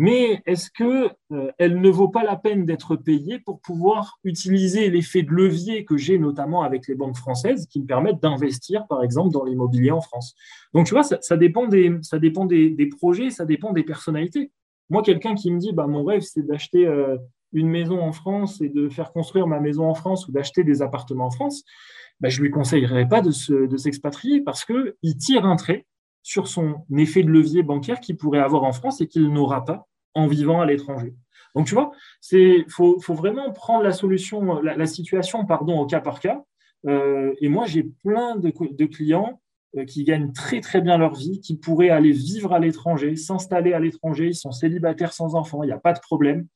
[0.00, 5.22] Mais est-ce qu'elle euh, ne vaut pas la peine d'être payée pour pouvoir utiliser l'effet
[5.22, 9.32] de levier que j'ai notamment avec les banques françaises qui me permettent d'investir, par exemple,
[9.32, 10.36] dans l'immobilier en France?
[10.72, 14.52] Donc, tu vois, ça, dépend, des, ça dépend des, projets, ça dépend des personnalités.
[14.88, 16.86] Moi, quelqu'un qui me dit, bah, mon rêve, c'est d'acheter
[17.52, 20.82] une maison en France et de faire construire ma maison en France ou d'acheter des
[20.82, 21.64] appartements en France,
[22.20, 25.86] ben, je lui conseillerais pas de, s'expatrier parce qu'il tire un trait
[26.22, 29.86] sur son effet de levier bancaire qu'il pourrait avoir en France et qu'il n'aura pas
[30.14, 31.14] en vivant à l'étranger.
[31.54, 31.92] Donc, tu vois,
[32.32, 36.42] il faut, vraiment prendre la solution, la, situation pardon, au cas par cas.
[36.86, 39.40] Euh, et moi, j'ai plein de, de clients
[39.76, 43.72] euh, qui gagnent très très bien leur vie, qui pourraient aller vivre à l'étranger, s'installer
[43.72, 46.46] à l'étranger, ils sont célibataires sans enfants, il n'y a pas de problème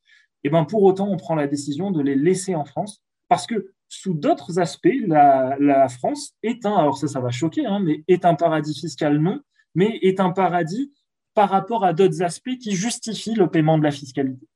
[0.44, 3.72] et ben pour autant, on prend la décision de les laisser en France parce que
[3.88, 8.24] sous d'autres aspects, la, France est un, alors ça, ça va choquer, hein, mais est
[8.24, 9.40] un paradis fiscal, non,
[9.74, 10.92] mais est un paradis
[11.34, 14.46] par rapport à d'autres aspects qui justifient le paiement de la fiscalité.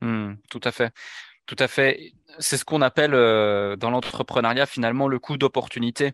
[0.00, 0.92] Hmm, tout à fait.
[1.46, 2.12] Tout à fait.
[2.38, 6.12] C'est ce qu'on appelle euh, dans l'entrepreneuriat finalement le coût d'opportunité.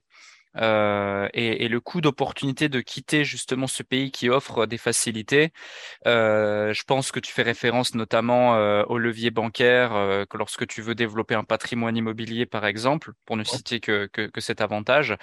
[0.57, 5.53] Euh, et, le coût d'opportunité de quitter justement ce pays qui offre des facilités.
[6.07, 9.91] Euh, je pense que tu fais référence notamment euh, au levier bancaire
[10.29, 14.41] que lorsque tu veux développer un patrimoine immobilier, par exemple, pour ne citer que, que,
[14.41, 15.17] cet avantage.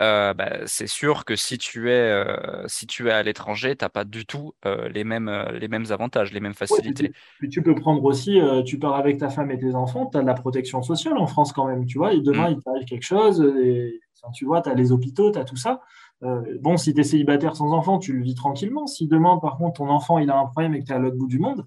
[0.00, 0.34] Bah,
[0.66, 2.24] c'est sûr que si tu es,
[2.66, 6.32] si tu es à l'étranger, tu n'as pas du tout les, mêmes, les mêmes avantages,
[6.32, 7.12] les mêmes facilités.
[7.40, 10.22] tu, tu, peux prendre aussi, tu pars avec ta femme et tes enfants, tu as
[10.22, 12.54] de la protection sociale en France quand même, tu vois, et demain, mmh.
[12.54, 13.40] il t'arrive quelque chose.
[13.62, 15.80] Et tu vois, tu as les hôpitaux, tu as tout ça.
[16.22, 18.86] Euh, bon, si tu es célibataire sans enfant, tu le vis tranquillement.
[18.86, 20.98] Si demain, par contre, ton enfant il a un problème et que tu es à
[20.98, 21.64] l'autre bout du monde,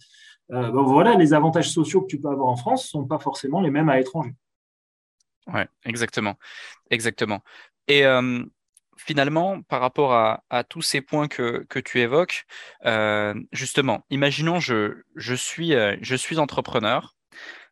[0.51, 3.61] euh, voilà, les avantages sociaux que tu peux avoir en France ne sont pas forcément
[3.61, 4.33] les mêmes à l'étranger.
[5.47, 6.35] Oui, exactement.
[6.89, 7.41] Exactement.
[7.87, 8.43] Et euh,
[8.97, 12.45] finalement, par rapport à, tous ces points que, tu évoques,
[13.51, 15.35] justement, imaginons je, je
[16.15, 17.14] suis entrepreneur,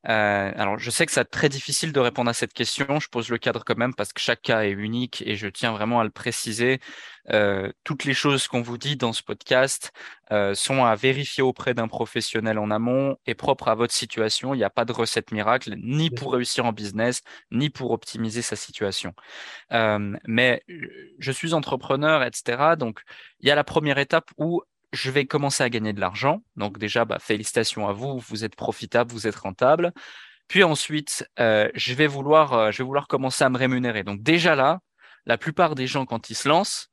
[0.07, 2.99] euh, alors, je sais que c'est très difficile de répondre à cette question.
[2.99, 5.71] Je pose le cadre quand même parce que chaque cas est unique et je tiens
[5.71, 6.79] vraiment à le préciser.
[7.31, 9.93] Euh, toutes les choses qu'on vous dit dans ce podcast
[10.31, 14.53] euh, sont à vérifier auprès d'un professionnel en amont et propres à votre situation.
[14.53, 18.41] Il n'y a pas de recette miracle, ni pour réussir en business, ni pour optimiser
[18.41, 19.13] sa situation.
[20.27, 20.63] mais
[21.19, 22.75] je suis entrepreneur, etc.
[22.77, 23.01] Donc,
[23.39, 24.61] il y a la première étape où
[24.93, 26.43] je vais commencer à gagner de l'argent.
[26.55, 29.91] Donc déjà, bah, félicitations à vous, vous êtes profitable, vous êtes rentable.
[30.47, 34.03] Puis ensuite, euh, je, vais vouloir, euh, je vouloir commencer à me rémunérer.
[34.03, 34.79] Donc déjà là,
[35.25, 36.89] la plupart des gens, quand ils se lancent,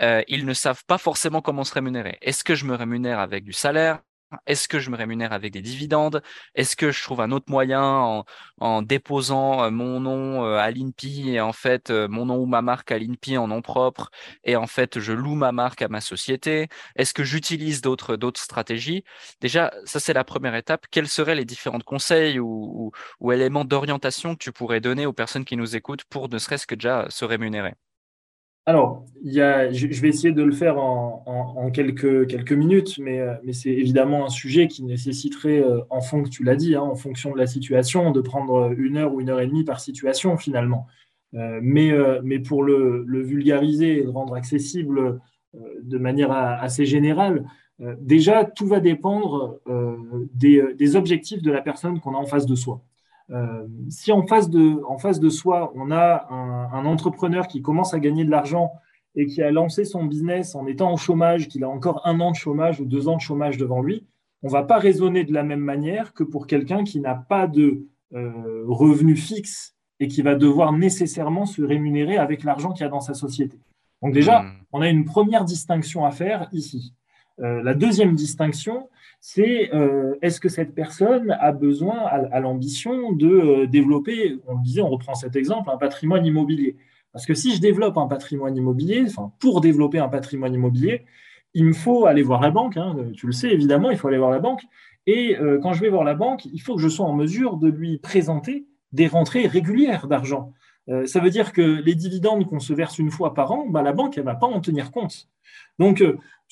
[0.00, 2.18] euh, ils ne savent pas forcément comment se rémunérer.
[2.22, 4.00] Est-ce que je me rémunère avec du salaire?
[4.46, 6.22] Est-ce que je me rémunère avec des dividendes?
[6.54, 8.24] Est-ce que je trouve un autre moyen
[8.60, 12.46] en, déposant euh, mon nom euh, à l'INPI et en fait euh, mon nom ou
[12.46, 14.10] ma marque à l'INPI en nom propre
[14.44, 16.68] et en fait je loue ma marque à ma société?
[16.96, 19.04] Est-ce que j'utilise d'autres stratégies?
[19.40, 20.86] Déjà, ça c'est la première étape.
[20.90, 22.92] Quels seraient les différents conseils ou
[23.32, 26.74] éléments d'orientation que tu pourrais donner aux personnes qui nous écoutent pour ne serait-ce que
[26.74, 27.74] déjà se rémunérer?
[28.66, 34.24] Alors, je, vais essayer de le faire en, quelques, minutes, mais, euh, mais c'est évidemment
[34.24, 37.46] un sujet qui nécessiterait, euh, en fonction, tu l'as dit, hein, en fonction de la
[37.46, 40.86] situation, de prendre une heure ou une heure et demie par situation finalement.
[41.34, 45.20] Euh, mais, pour le, vulgariser et le rendre accessible
[45.82, 47.44] de manière assez générale,
[48.00, 49.60] déjà, tout va dépendre
[50.32, 52.82] des objectifs de la personne qu'on a en face de soi.
[53.30, 57.94] Euh, si en face, de, en face de soi, on a un, entrepreneur qui commence
[57.94, 58.72] à gagner de l'argent
[59.14, 62.32] et qui a lancé son business en étant au chômage, qu'il a encore un an
[62.32, 64.06] de chômage ou deux ans de chômage devant lui,
[64.42, 67.46] on ne va pas raisonner de la même manière que pour quelqu'un qui n'a pas
[67.46, 72.86] de euh, revenu fixe et qui va devoir nécessairement se rémunérer avec l'argent qu'il y
[72.86, 73.58] a dans sa société.
[74.02, 74.52] Donc déjà, hmm.
[74.72, 76.92] on a une première distinction à faire ici.
[77.40, 78.90] Euh, la deuxième distinction,
[79.26, 84.62] c'est euh, est-ce que cette personne a besoin, a, l'ambition de euh, développer, on le
[84.62, 86.76] disait, on reprend cet exemple, un patrimoine immobilier?
[87.10, 91.06] Parce que si je développe un patrimoine immobilier, enfin, pour développer un patrimoine immobilier,
[91.54, 94.18] il me faut aller voir la banque, hein, tu le sais évidemment, il faut aller
[94.18, 94.60] voir la banque.
[95.06, 97.56] Et euh, quand je vais voir la banque, il faut que je sois en mesure
[97.56, 100.52] de lui présenter des rentrées régulières d'argent.
[101.06, 103.94] ça veut dire que les dividendes qu'on se verse une fois par an, bah, la
[103.94, 105.28] banque, elle ne va pas en tenir compte.
[105.78, 106.04] Donc,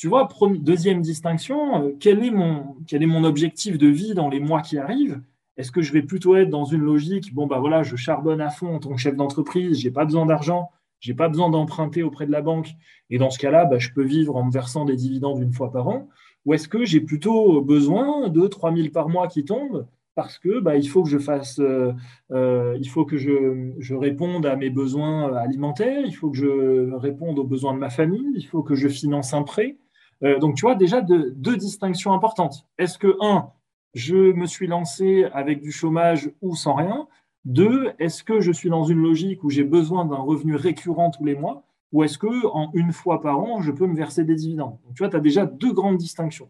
[0.02, 4.28] tu vois, deuxième distinction, euh, quel est, mon, quel est mon objectif de vie dans
[4.28, 5.22] les mois qui arrivent?
[5.56, 8.50] Est-ce que je vais plutôt être dans une logique, bon, bah voilà, je charbonne à
[8.50, 11.50] fond en tant que chef d'entreprise, je n'ai pas besoin d'argent, je n'ai pas besoin
[11.50, 12.70] d'emprunter auprès de la banque,
[13.10, 15.70] et dans ce cas-là, bah, je peux vivre en me versant des dividendes une fois
[15.70, 16.08] par an?
[16.46, 19.86] Ou est-ce que j'ai plutôt besoin de 3 000 par mois qui tombent
[20.16, 21.92] parce que bah, il faut que je fasse, euh,
[22.32, 26.92] euh, il faut que je, je, réponde à mes besoins alimentaires, il faut que je
[26.96, 29.78] réponde aux besoins de ma famille, il faut que je finance un prêt?
[30.24, 32.66] Euh, donc, tu vois, déjà deux distinctions importantes.
[32.78, 33.50] Est-ce que, un,
[33.94, 37.08] je me suis lancé avec du chômage ou sans rien?
[37.44, 41.24] Deux, est-ce que je suis dans une logique où j'ai besoin d'un revenu récurrent tous
[41.24, 41.64] les mois?
[41.92, 44.78] Ou est-ce que en une fois par an, je peux me verser des dividendes?
[44.84, 46.48] Donc, tu vois, tu as déjà deux grandes distinctions.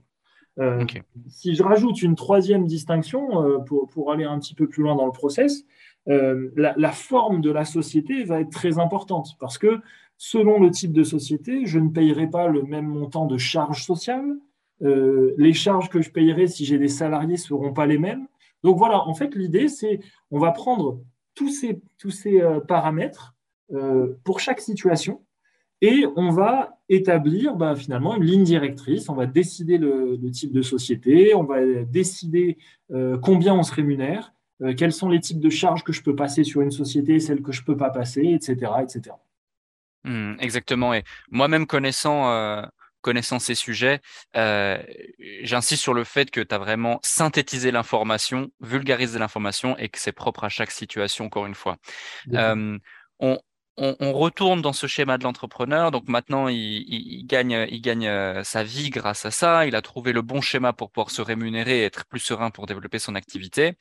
[0.58, 0.85] Euh,
[1.28, 4.94] si je rajoute une troisième distinction euh, pour, pour, aller un petit peu plus loin
[4.94, 5.64] dans le process,
[6.06, 9.37] la, la, forme de la société va être très importante.
[9.40, 9.80] Parce que
[10.24, 14.37] selon le type de société, je ne payerai pas le même montant de charges sociales.
[14.82, 18.28] Euh, les charges que je payerai si j'ai des salariés ne seront pas les mêmes.
[18.62, 19.98] Donc voilà, en fait, l'idée, c'est
[20.30, 21.00] on va prendre
[21.35, 21.82] tous ces,
[22.40, 23.35] euh, paramètres
[23.72, 25.22] euh, pour chaque situation
[25.80, 29.08] et on va établir bah, finalement une ligne directrice.
[29.08, 32.58] On va décider le, type de société, on va décider
[33.22, 34.32] combien on se rémunère,
[34.76, 37.50] quels sont les types de charges que je peux passer sur une société, celles que
[37.50, 38.70] je ne peux pas passer, etc.
[38.85, 39.16] etc.
[40.05, 40.95] Mmh, exactement.
[40.95, 42.62] Et moi-même connaissant, euh,
[43.01, 44.01] connaissant ces sujets,
[44.37, 44.83] euh,
[45.43, 50.12] j'insiste sur le fait que tu as vraiment synthétisé l'information, vulgarisé l'information et que c'est
[50.12, 51.77] propre à chaque situation, encore une fois.
[53.21, 53.38] on,
[53.77, 55.91] on, retourne dans ce schéma de l'entrepreneur.
[55.91, 59.67] Donc maintenant, il, gagne, il gagne euh, sa vie grâce à ça.
[59.67, 62.67] Il a trouvé le bon schéma pour pouvoir se rémunérer et être plus serein pour
[62.67, 63.77] développer son activité.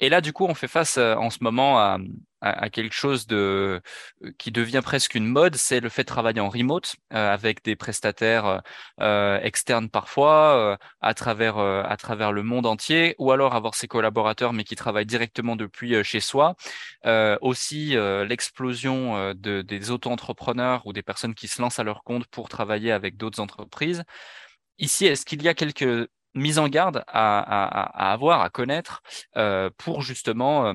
[0.00, 1.98] Et là, du coup, on fait face euh, en ce moment à,
[2.40, 3.80] à, quelque chose de
[4.24, 7.64] euh, qui devient presque une mode, c'est le fait de travailler en remote euh, avec
[7.64, 8.62] des prestataires
[9.00, 14.52] euh, externes parfois à travers à travers le monde entier, ou alors avoir ses collaborateurs
[14.52, 16.56] mais qui travaillent directement depuis chez soi.
[17.40, 17.94] aussi
[18.28, 22.92] l'explosion de, des auto-entrepreneurs ou des personnes qui se lancent à leur compte pour travailler
[22.92, 24.04] avec d'autres entreprises.
[24.78, 29.02] Ici, est-ce qu'il y a quelques mises en garde à, avoir, à connaître
[29.78, 30.74] pour justement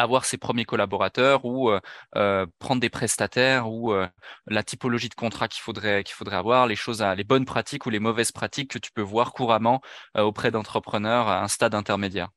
[0.00, 1.80] avoir ses premiers collaborateurs ou euh,
[2.16, 4.06] euh, prendre des prestataires ou euh,
[4.46, 7.90] la typologie de contrat qu'il faudrait qu'il faudrait avoir, les choses, les bonnes pratiques ou
[7.90, 9.80] les mauvaises pratiques que tu peux voir couramment
[10.16, 12.28] auprès d'entrepreneurs à un stade intermédiaire.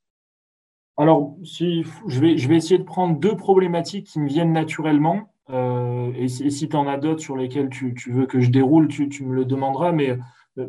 [0.97, 5.33] Alors, je, vais, je vais essayer de prendre deux problématiques qui me viennent naturellement.
[5.49, 9.09] et, si tu en as d'autres sur lesquelles tu, tu, veux que je déroule, tu,
[9.09, 9.91] tu me le demanderas.
[9.91, 10.17] Mais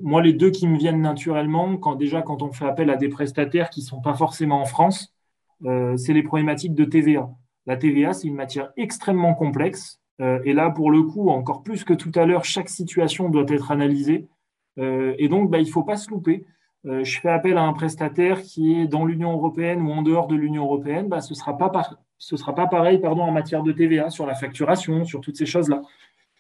[0.03, 3.09] moi, les deux qui me viennent naturellement, quand, déjà quand on fait appel à des
[3.09, 5.15] prestataires qui ne sont pas forcément en France,
[5.65, 7.31] euh, c'est les problématiques de TVA.
[7.67, 10.01] La TVA, c'est une matière extrêmement complexe.
[10.21, 13.47] Euh, et là, pour le coup, encore plus que tout à l'heure, chaque situation doit
[13.49, 14.29] être analysée.
[14.79, 16.47] Euh, et donc, bah, il ne faut pas se louper.
[16.85, 20.37] je fais appel à un prestataire qui est dans l'Union européenne ou en dehors de
[20.37, 21.09] l'Union européenne.
[21.09, 25.37] Bah, ce ne sera, pas pareil en matière de TVA, sur la facturation, sur toutes
[25.37, 25.83] ces choses-là.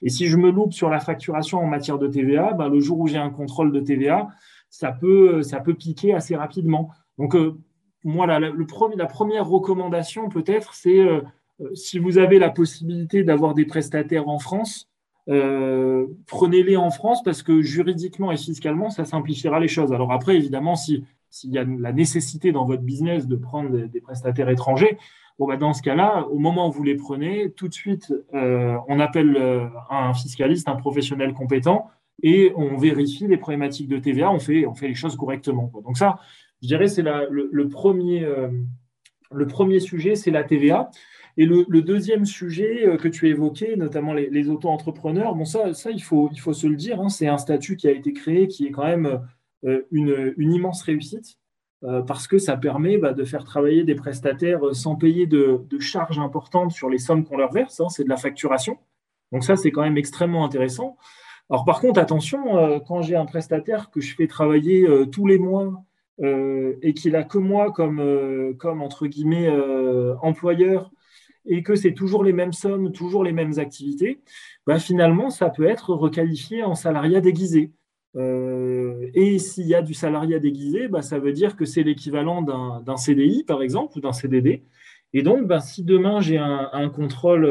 [0.05, 3.01] Et si je me loupe sur la facturation en matière de TVA, bah, le jour
[3.01, 4.29] où j'ai un contrôle de TVA,
[4.71, 6.91] ça peut, ça peut piquer assez rapidement.
[7.19, 7.35] Donc,
[8.05, 11.23] moi, la, le premier, la première recommandation, peut-être, c'est euh,
[11.61, 14.91] euh, si vous avez la possibilité d'avoir des prestataires en France,
[15.31, 19.93] euh, prenez-les en France parce que juridiquement et fiscalement, ça simplifiera les choses.
[19.93, 20.77] Alors après, évidemment,
[21.35, 24.99] s'il y a la nécessité dans votre business de prendre des, prestataires étrangers,
[25.39, 29.01] bon, bah, dans ce cas-là, au moment où vous les prenez, tout de suite, on
[29.01, 29.37] appelle
[29.91, 31.91] un fiscaliste, un professionnel compétent,
[32.23, 35.71] et on vérifie les problématiques de TVA, on fait, on fait les choses correctement.
[35.85, 36.19] Donc ça,
[36.63, 38.49] je dirais c'est le, premier, euh,
[39.33, 40.91] le premier sujet, c'est la TVA.
[41.37, 46.03] Et le, deuxième sujet euh, que tu évoqué, notamment les, auto-entrepreneurs, bon, ça, ça il,
[46.03, 48.67] faut, il faut se le dire, hein, c'est un statut qui a été créé qui
[48.67, 49.21] est quand même
[49.65, 51.39] euh, une, immense réussite
[52.07, 56.73] parce que ça permet bah, de faire travailler des prestataires sans payer de, charges importantes
[56.73, 58.79] sur les sommes qu'on leur verse, hein, c'est de la facturation.
[59.33, 60.97] Donc ça, c'est quand même extrêmement intéressant.
[61.51, 65.85] Alors par contre, attention, quand j'ai un prestataire que je fais travailler tous les mois
[66.21, 70.93] euh, et qu'il a que moi comme, euh, entre guillemets euh, employeur
[71.45, 74.21] et que c'est toujours les mêmes sommes, toujours les mêmes activités,
[74.65, 77.73] bah, finalement, ça peut être requalifié en salariat déguisé.
[78.17, 82.97] Et s'il y a du salariat déguisé, bah, ça veut dire que c'est l'équivalent d'un
[82.97, 84.65] CDI, par exemple, ou d'un CDD.
[85.13, 87.47] Et donc, bah, si demain j'ai un, contrôle,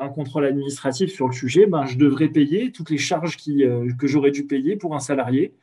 [0.00, 3.64] un contrôle administratif sur le sujet, bah, je devrais payer toutes les charges qui,
[3.98, 5.54] que j'aurais dû payer pour un salarié.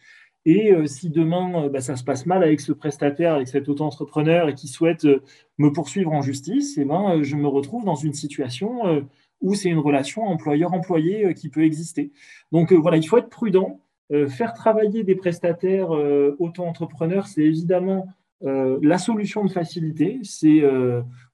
[0.45, 3.67] Et euh, si demain euh, bah, ça se passe mal avec ce prestataire, avec cet
[3.67, 5.21] auto-entrepreneur et qui souhaite euh,
[5.57, 9.05] me poursuivre en justice, eh ben, je me retrouve dans une situation
[9.41, 12.11] où c'est une relation employeur-employé qui peut exister.
[12.51, 13.81] Donc voilà, il faut être prudent.
[14.27, 18.07] Faire travailler des prestataires auto-entrepreneurs, c'est évidemment
[18.41, 20.19] la solution de facilité.
[20.23, 20.63] C'est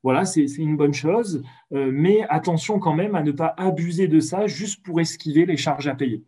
[0.04, 0.24] voilà,
[0.58, 5.00] une bonne chose, mais attention quand même à ne pas abuser de ça juste pour
[5.00, 6.24] esquiver les charges à payer.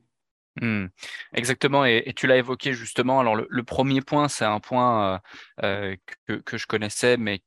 [0.62, 0.88] Mmh.
[1.34, 3.20] Exactement, et, tu l'as évoqué justement.
[3.20, 5.20] Alors le, premier point, c'est un point
[5.64, 5.96] euh,
[6.30, 7.42] euh, que, je connaissais, mais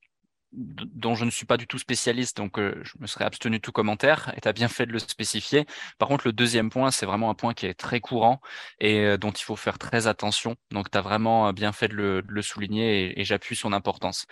[0.52, 3.62] dont je ne suis pas du tout spécialiste, donc euh, je me serais abstenu de
[3.62, 5.66] tout commentaire, et tu as bien fait de le spécifier.
[5.98, 8.40] Par contre, le deuxième point, c'est vraiment un point qui est très courant
[8.78, 10.56] et dont il faut faire très attention.
[10.70, 14.26] Donc tu as vraiment bien fait de le, souligner et, et j'appuie son importance.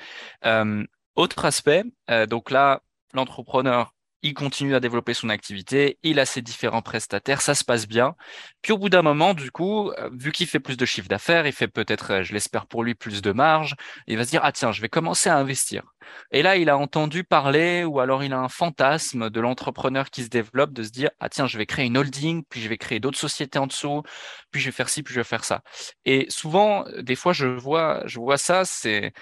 [1.14, 1.84] autre aspect,
[2.28, 2.82] donc là,
[3.14, 7.86] l'entrepreneur il continue à développer son activité, il a ses différents prestataires, ça se passe
[7.86, 8.14] bien.
[8.62, 11.46] Puis au bout d'un moment, du coup, euh, vu qu'il fait plus de chiffre d'affaires,
[11.46, 13.74] il fait peut-être, euh, je l'espère pour lui, plus de marge,
[14.06, 15.82] il va se dire, ah tiens, je vais commencer à investir.
[16.32, 20.24] Et là, il a entendu parler, ou alors il a un fantasme de l'entrepreneur qui
[20.24, 22.78] se développe, de se dire, ah tiens, je vais créer une holding, puis je vais
[22.78, 24.02] créer d'autres sociétés en dessous,
[24.50, 25.62] puis je vais faire ci, puis je vais faire ça.
[26.04, 29.12] Et souvent, des fois, je vois, je vois ça, c'est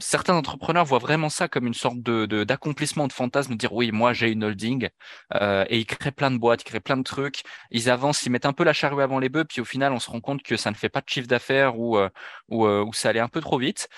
[0.00, 4.12] certains entrepreneurs voient vraiment ça comme une sorte de d'accomplissement de, fantasme, dire oui, moi
[4.12, 4.88] j'ai une holding,
[5.34, 8.30] euh, et ils créent plein de boîtes, ils créent plein de trucs, ils avancent, ils
[8.30, 10.42] mettent un peu la charrue avant les bœufs, puis au final on se rend compte
[10.42, 12.08] que ça ne fait pas de chiffre d'affaires ou, euh,
[12.48, 13.88] ou, euh, ou, ça allait un peu trop vite.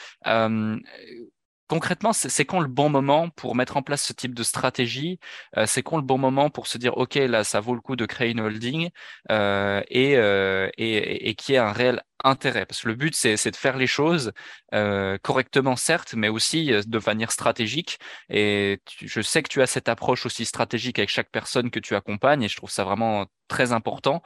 [1.68, 5.18] Concrètement, c'est quand le bon moment pour mettre en place ce type de stratégie?
[5.56, 7.96] Euh, C'est quand le bon moment pour se dire, OK, là, ça vaut le coup
[7.96, 8.90] de créer une holding
[9.30, 13.56] euh, et, euh, et, qui ait un réel intérêt Parce que le but, c'est de
[13.56, 14.32] faire les choses
[14.74, 17.98] euh, correctement, certes, mais aussi de manière stratégique.
[18.30, 21.94] Et je sais que tu as cette approche aussi stratégique avec chaque personne que tu
[21.94, 24.22] accompagnes et je trouve ça vraiment très important.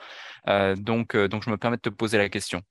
[0.47, 2.63] Donc, donc, je me permets de te poser la question.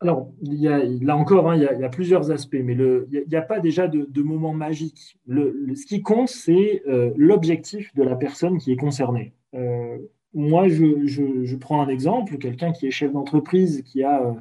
[0.00, 3.24] Alors, il y a, là encore, hein, il, y a, plusieurs aspects, mais le, il
[3.28, 5.16] n'y a, pas déjà de, moment magique.
[5.28, 9.32] Ce qui compte, c'est euh, l'objectif de la personne qui est concernée.
[9.54, 9.96] Euh,
[10.34, 14.32] moi, je, je, prends un exemple, quelqu'un qui est chef d'entreprise, qui a, euh,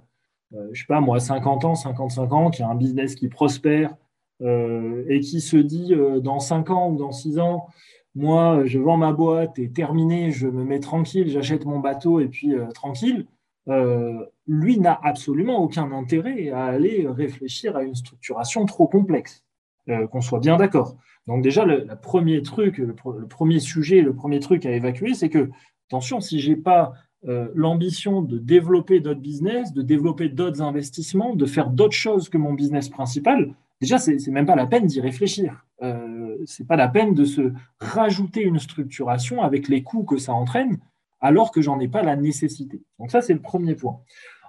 [0.55, 3.95] euh, je sais pas moi, 50 ans, 55 ans, qui a un business qui prospère
[4.41, 7.67] et qui se dit dans 5 ans ou dans 6 ans,
[8.15, 12.27] moi, je vends ma boîte et terminé, je me mets tranquille, j'achète mon bateau et
[12.27, 13.27] puis tranquille
[13.67, 19.43] euh, lui n'a absolument aucun intérêt à aller réfléchir à une structuration trop complexe,
[19.89, 20.95] euh, qu'on soit bien d'accord.
[21.27, 22.93] Donc déjà, le, premier truc, le,
[23.27, 25.49] premier sujet, le premier truc à évacuer, c'est que,
[25.89, 26.93] attention, si j'ai pas
[27.27, 32.37] euh, l'ambition de développer d'autres business, de développer d'autres investissements, de faire d'autres choses que
[32.37, 35.65] mon business principal, déjà, c'est même pas la peine d'y réfléchir.
[35.81, 40.33] Euh, c'est pas la peine de se rajouter une structuration avec les coûts que ça
[40.33, 40.77] entraîne
[41.25, 42.83] alors que j'en ai pas la nécessité.
[42.99, 43.99] Donc ça, c'est le premier point.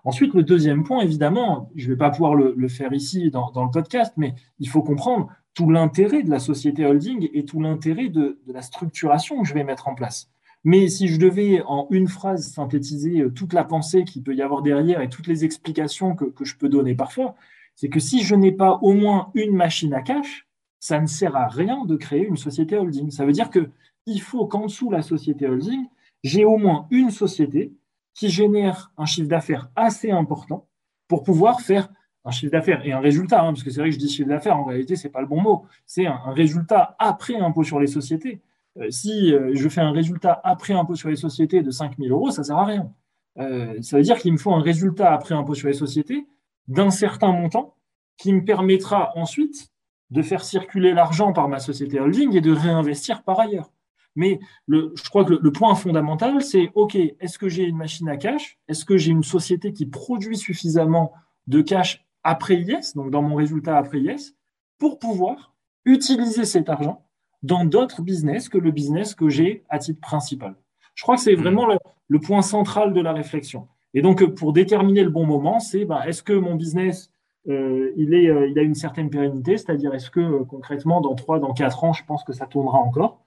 [0.04, 3.70] Ensuite, le deuxième point, évidemment, je ne vais pas pouvoir le, faire ici dans, le
[3.70, 8.38] podcast, mais il faut comprendre tout l'intérêt de la société holding et tout l'intérêt de,
[8.46, 10.30] la structuration que je vais mettre en place.
[10.64, 14.42] Mais si je devais en une phrase synthétiser euh, toute la pensée qu'il peut y
[14.42, 17.36] avoir derrière et toutes les explications que, que je peux donner parfois,
[17.76, 20.48] c'est que si je n'ai pas au moins une machine à cash,
[20.80, 23.10] ça ne sert à rien de créer une société holding.
[23.10, 25.86] Ça veut dire qu'il faut qu'en dessous la société holding,
[26.26, 27.72] j'ai au moins une société
[28.12, 30.66] qui génère un chiffre d'affaires assez important
[31.06, 31.88] pour pouvoir faire
[32.24, 34.28] un chiffre d'affaires et un résultat, hein, parce que c'est vrai que je dis chiffre
[34.28, 35.66] d'affaires, en réalité, ce n'est pas le bon mot.
[35.86, 38.40] C'est un, résultat après impôt sur les sociétés.
[38.78, 42.10] Euh, si euh, je fais un résultat après impôt sur les sociétés de 5 000
[42.10, 42.90] euros, ça ne sert à rien.
[43.38, 46.26] Euh, ça veut dire qu'il me faut un résultat après impôt sur les sociétés
[46.66, 47.76] d'un certain montant
[48.16, 49.68] qui me permettra ensuite
[50.10, 53.70] de faire circuler l'argent par ma société holding et de réinvestir par ailleurs.
[54.16, 58.16] Mais je crois que le, point fondamental, c'est OK, est-ce que j'ai une machine à
[58.16, 58.58] cash?
[58.68, 61.12] Est-ce que j'ai une société qui produit suffisamment
[61.46, 64.34] de cash après IS, donc dans mon résultat après IS,
[64.78, 65.54] pour pouvoir
[65.84, 67.06] utiliser cet argent
[67.42, 70.56] dans d'autres business que le business que j'ai à titre principal?
[70.94, 71.66] Je crois que c'est vraiment
[72.08, 73.68] le, point central de la réflexion.
[73.94, 77.10] Et donc, pour déterminer le bon moment, c'est bah, est-ce que mon business
[77.48, 81.14] euh, il, est, euh, il a une certaine pérennité, c'est-à-dire est-ce que euh, concrètement, dans
[81.14, 83.24] 3, dans 4 ans, je pense que ça tournera encore?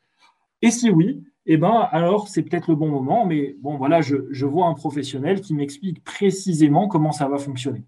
[0.61, 4.45] Et si oui, eh ben, alors c'est peut-être le bon moment, mais bon, voilà, je,
[4.45, 7.83] vois un professionnel qui m'explique précisément comment ça va fonctionner.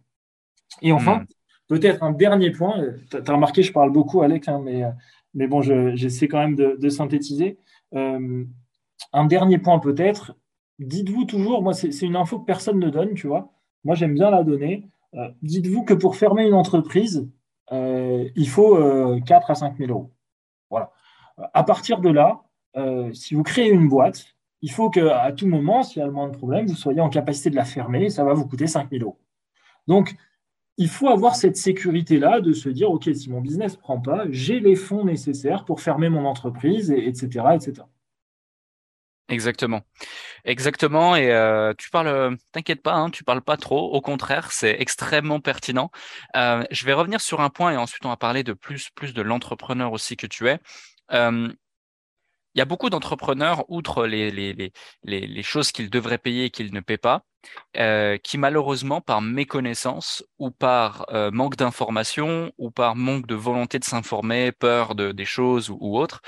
[0.82, 1.26] Et enfin, hmm.
[1.68, 4.84] peut-être un dernier point, tu as remarqué, je parle beaucoup, Alex, hein, mais,
[5.34, 7.60] mais bon, j'essaie quand même de, synthétiser.
[7.94, 8.46] Euh,
[9.14, 10.36] un dernier point peut-être,
[10.80, 13.54] dites-vous toujours, moi, c'est une info que personne ne donne, tu vois.
[13.84, 14.90] Moi, j'aime bien la donner.
[15.14, 17.30] Euh, dites-vous que pour fermer une entreprise,
[17.72, 18.76] euh, il faut
[19.26, 20.12] 4 à 5 000 euros.
[20.70, 20.92] Voilà.
[21.54, 22.42] À partir de là,
[22.78, 24.26] euh, si vous créez une boîte,
[24.62, 27.10] il faut qu'à tout moment, s'il y a le moins de problèmes, vous soyez en
[27.10, 29.20] capacité de la fermer ça va vous coûter 5 000 euros.
[29.88, 30.16] Donc,
[30.78, 34.26] il faut avoir cette sécurité-là de se dire, OK, si mon business ne prend pas,
[34.30, 37.46] j'ai les fonds nécessaires pour fermer mon entreprise, etc.
[37.56, 37.84] etc.
[39.30, 39.82] Exactement.
[40.44, 41.16] Exactement.
[41.16, 43.94] Et euh, tu parles, t'inquiète pas, hein, tu parles pas trop.
[43.94, 45.90] Au contraire, c'est extrêmement pertinent.
[46.36, 49.14] Euh, je vais revenir sur un point et ensuite on va parler de plus, plus
[49.14, 50.60] de l'entrepreneur aussi que tu es
[52.56, 56.98] il y a beaucoup d'entrepreneurs, outre les, choses qu'ils devraient payer et qu'ils ne paient
[56.98, 57.24] pas,
[57.78, 63.80] euh, qui malheureusement, par méconnaissance ou par euh, manque d'information ou par manque de volonté
[63.80, 66.22] de s'informer, peur de, des choses ou, ou autres,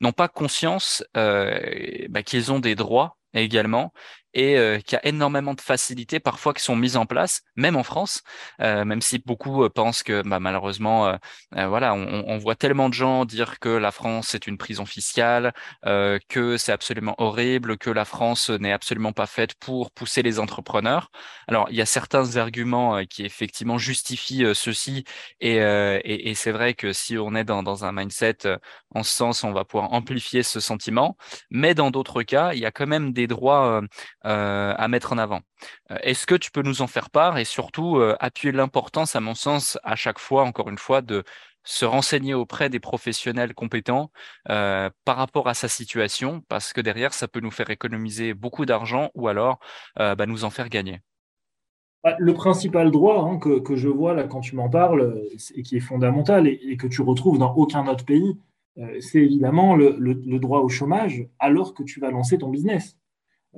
[0.00, 3.92] n'ont pas conscience euh, bah, qu'ils ont des droits également
[4.38, 7.82] et euh, qui a énormément de facilités parfois qui sont mises en place, même en
[7.82, 8.22] France,
[8.60, 11.18] euh, même si beaucoup euh, pensent que bah, malheureusement,
[11.52, 16.56] voilà, on, voit tellement de gens dire que la France est une prison fiscale, que
[16.56, 21.10] c'est absolument horrible, que la France n'est absolument pas faite pour pousser les entrepreneurs.
[21.48, 25.04] Alors, il y a certains arguments qui effectivement justifient ceci,
[25.40, 28.38] et, c'est vrai que si on est dans un mindset
[28.94, 31.16] en ce sens, on va pouvoir amplifier ce sentiment,
[31.50, 33.82] mais dans d'autres cas, il y a quand même des droits
[34.28, 35.40] euh, à mettre en avant.
[35.90, 39.20] Euh, est-ce que tu peux nous en faire part et surtout euh, appuyer l'importance, à
[39.20, 41.24] mon sens, à chaque fois, encore une fois, de
[41.64, 44.10] se renseigner auprès des professionnels compétents
[44.46, 49.10] par rapport à sa situation, parce que derrière, ça peut nous faire économiser beaucoup d'argent
[49.14, 49.58] ou alors
[49.96, 51.00] bah, nous en faire gagner?
[52.04, 55.22] bah, Le principal droit hein, que, je vois là quand tu m'en parles
[55.54, 58.38] et qui est fondamental et, que tu retrouves dans aucun autre pays,
[59.00, 62.96] c'est évidemment le, droit au chômage alors que tu vas lancer ton business.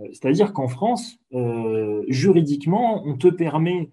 [0.00, 3.90] Euh, c'est-à-dire qu'en France, euh, juridiquement, on te permet,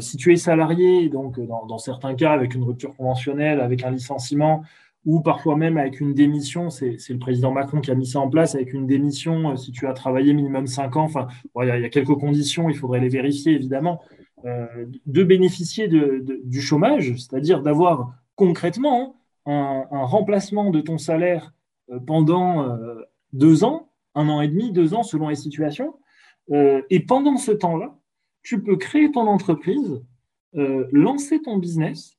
[0.00, 4.64] si tu es salarié, donc dans, certains cas avec une rupture conventionnelle, avec un licenciement,
[5.04, 8.28] ou parfois même avec une démission, c'est le président Macron qui a mis ça en
[8.28, 11.28] place, avec une démission, si tu as travaillé minimum 5 ans, enfin,
[11.62, 14.00] il y, a quelques conditions, il faudrait les vérifier évidemment,
[14.42, 19.14] de bénéficier du chômage, c'est-à-dire d'avoir concrètement
[19.46, 21.52] un, remplacement de ton salaire
[21.90, 23.02] euh, pendant euh,
[23.32, 25.94] deux ans, un an et demi, deux ans selon les situations.
[26.50, 27.96] Euh, et pendant ce temps-là,
[28.42, 30.02] tu peux créer ton entreprise,
[30.92, 32.16] lancer ton business,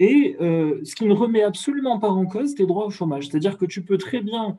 [0.00, 3.28] et ce qui ne remet absolument pas en cause tes droits au chômage.
[3.28, 4.58] C'est-à-dire que tu peux très bien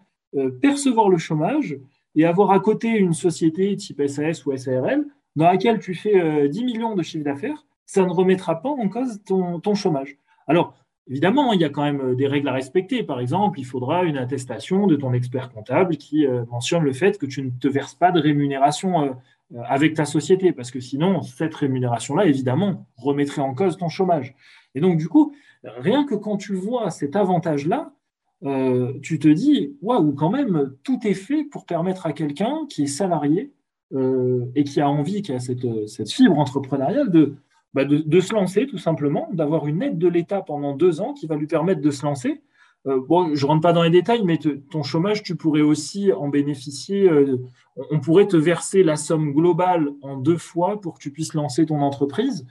[0.62, 1.76] percevoir le chômage
[2.16, 6.64] et avoir à côté une société type SAS ou SARL dans laquelle tu fais 10
[6.64, 10.18] millions de chiffre d'affaires, ça ne remettra pas en cause ton, ton chômage.
[10.46, 10.76] Alors,
[11.10, 13.04] Évidemment, il y a quand même euh, des règles à respecter.
[13.04, 17.18] Par exemple, il faudra une attestation de ton expert comptable qui euh, mentionne le fait
[17.18, 21.22] que tu ne te verses pas de rémunération euh, avec ta société, parce que sinon,
[21.22, 24.36] cette rémunération-là, évidemment, remettrait en cause ton chômage.
[24.76, 25.34] Et donc, du coup,
[25.64, 27.94] rien que quand tu vois cet avantage-là,
[29.02, 32.88] tu te dis, waouh, quand même, tout est fait pour permettre à quelqu'un qui est
[32.88, 33.54] salarié
[33.96, 37.38] et qui a envie, qui a cette, cette fibre entrepreneuriale, de,
[37.78, 41.28] bah, de, se lancer tout simplement, d'avoir une aide de l'État pendant deux ans qui
[41.28, 42.42] va lui permettre de se lancer.
[42.88, 44.40] Euh, bon, je ne rentre pas dans les détails, mais
[44.72, 47.08] ton chômage, tu pourrais aussi en bénéficier.
[47.08, 47.38] Euh,
[47.92, 51.68] on pourrait te verser la somme globale en deux fois pour que tu puisses lancer
[51.68, 52.48] ton entreprise.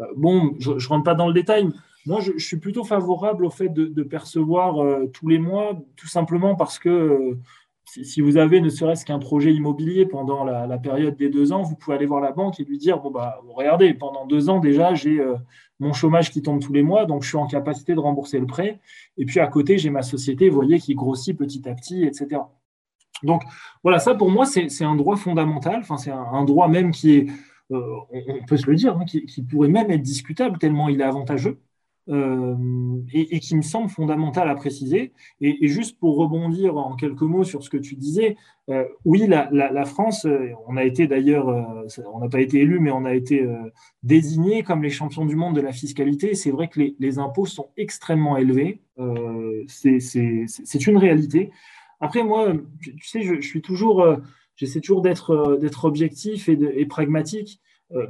[0.00, 1.68] Euh, bon, je ne rentre pas dans le détail.
[2.04, 4.74] Moi, je, suis plutôt favorable au fait de, percevoir
[5.12, 7.38] tous les mois, tout simplement parce que
[7.84, 11.76] si, vous avez ne serait-ce qu'un projet immobilier pendant la, période des deux ans, vous
[11.76, 14.94] pouvez aller voir la banque et lui dire bon bah regardez, pendant deux ans déjà
[14.94, 15.36] j'ai euh,
[15.80, 18.46] mon chômage qui tombe tous les mois, donc je suis en capacité de rembourser le
[18.46, 18.80] prêt.
[19.18, 22.40] Et puis à côté j'ai ma société, vous voyez, qui grossit petit à petit, etc.
[23.22, 23.42] Donc
[23.82, 25.84] voilà, ça pour moi c'est un droit fondamental.
[25.98, 27.26] C'est un, droit même qui est,
[27.70, 31.04] euh, on, peut se le dire, hein, qui, pourrait même être discutable tellement il est
[31.04, 31.60] avantageux.
[32.10, 32.54] Euh,
[33.14, 35.12] et, qui me semble fondamental à préciser.
[35.40, 38.36] Et, juste pour rebondir en quelques mots sur ce que tu disais,
[38.68, 41.48] euh, oui, la, France, euh, on a été d'ailleurs,
[42.12, 43.46] on n'a pas été élu, mais on a été
[44.02, 46.34] désigné comme les champions du monde de la fiscalité.
[46.34, 48.82] C'est vrai que les, impôts sont extrêmement élevés.
[49.66, 51.52] c'est une réalité.
[52.00, 52.52] Après, moi,
[52.82, 54.06] tu, sais, je, suis toujours,
[54.56, 57.60] j'essaie toujours d'être objectif et pragmatique.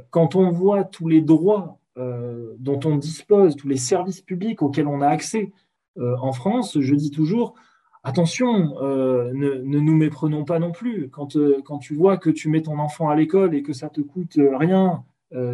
[0.09, 4.87] Quand on voit tous les droits euh, dont on dispose, tous les services publics auxquels
[4.87, 5.53] on a accès
[5.97, 7.55] euh, en France, je dis toujours,
[8.03, 11.09] attention, euh, ne, nous méprenons pas non plus.
[11.09, 14.01] Quand, quand, tu vois que tu mets ton enfant à l'école et que ça te
[14.01, 15.03] coûte rien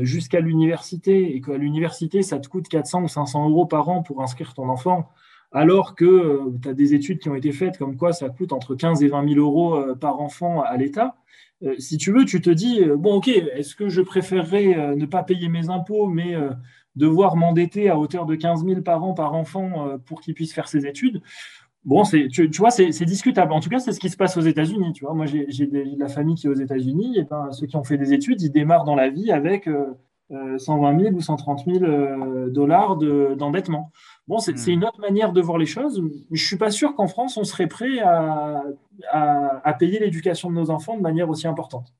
[0.02, 4.22] jusqu'à l'université et qu'à l'université, ça te coûte 400 ou 500 euros par an pour
[4.22, 5.10] inscrire ton enfant,
[5.52, 8.76] alors que tu as des études qui ont été faites comme quoi ça coûte entre
[8.76, 11.16] 15 et 20 000 euros par enfant à l'État,
[11.64, 14.96] euh, si tu veux, tu te dis, euh, bon, ok, est-ce que je préférerais euh,
[14.96, 16.36] ne pas payer mes impôts, mais
[16.96, 20.68] devoir m'endetter à hauteur de 15 000 par an par enfant pour qu'il puisse faire
[20.68, 21.22] ses études?
[21.84, 23.54] Bon, tu, tu, vois, c'est discutable.
[23.54, 24.94] En tout cas, c'est ce qui se passe aux États-Unis.
[24.94, 27.18] Tu vois, moi, j'ai de la famille qui est aux États-Unis.
[27.18, 29.68] Et ben, ceux qui ont fait des études, ils démarrent dans la vie avec
[30.58, 33.92] 120 000 ou 130 000 dollars d'endettement.
[34.28, 34.72] Bon, c'est hmm.
[34.72, 36.02] une autre manière de voir les choses.
[36.32, 38.64] Je suis pas sûr qu'en France, on serait prêt à,
[39.12, 41.94] à payer l'éducation de nos enfants de manière aussi importante.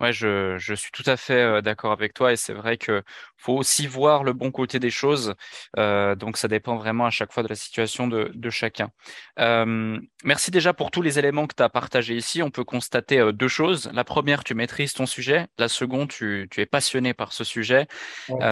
[0.00, 3.02] Ouais, je, je, suis tout à fait d'accord avec toi et c'est vrai que
[3.38, 5.34] faut aussi voir le bon côté des choses.
[5.78, 8.90] Euh, donc ça dépend vraiment à chaque fois de la situation de, de chacun.
[9.38, 12.42] Euh, merci déjà pour tous les éléments que tu as partagés ici.
[12.42, 13.90] On peut constater deux choses.
[13.92, 15.46] La première, tu maîtrises ton sujet.
[15.58, 17.86] La seconde, tu, tu es passionné par ce sujet.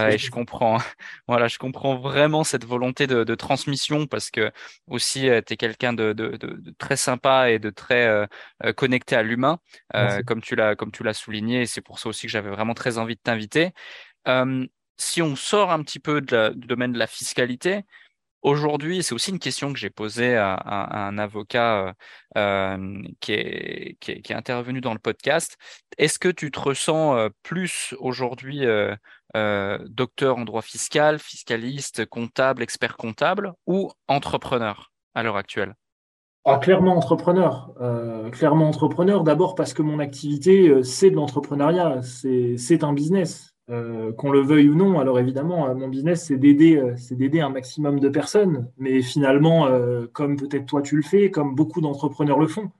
[0.08, 0.78] Et je comprends,
[1.28, 4.52] voilà, je comprends vraiment cette volonté de, de transmission parce que
[4.86, 8.28] aussi tu es quelqu'un de, de, de, très sympa et de très
[8.76, 9.58] connecté à l'humain,
[10.26, 11.35] comme tu l'as comme tu l'as souligné
[11.66, 13.72] c'est pour ça aussi que j'avais vraiment très envie de t'inviter.
[14.28, 14.66] Euh,
[14.98, 17.84] si on sort un petit peu du domaine de la fiscalité,
[18.42, 21.92] aujourd'hui, c'est aussi une question que j'ai posée à, un avocat euh,
[22.38, 25.56] euh, qui, est, intervenu dans le podcast.
[25.98, 28.64] Est-ce que tu te ressens plus aujourd'hui
[29.34, 35.74] docteur en droit fiscal, fiscaliste, comptable, expert comptable ou entrepreneur à l'heure actuelle?
[36.48, 37.72] Ah, clairement entrepreneur.
[37.80, 43.52] Euh, clairement entrepreneur, d'abord parce que mon activité, euh, c'est de l'entrepreneuriat, c'est un business.
[43.68, 46.80] Euh, qu'on le veuille ou non, alors évidemment, mon business, c'est d'aider
[47.10, 48.70] d'aider un maximum de personnes.
[48.78, 49.66] Mais finalement,
[50.12, 52.70] comme peut-être toi tu le fais, comme beaucoup d'entrepreneurs le font,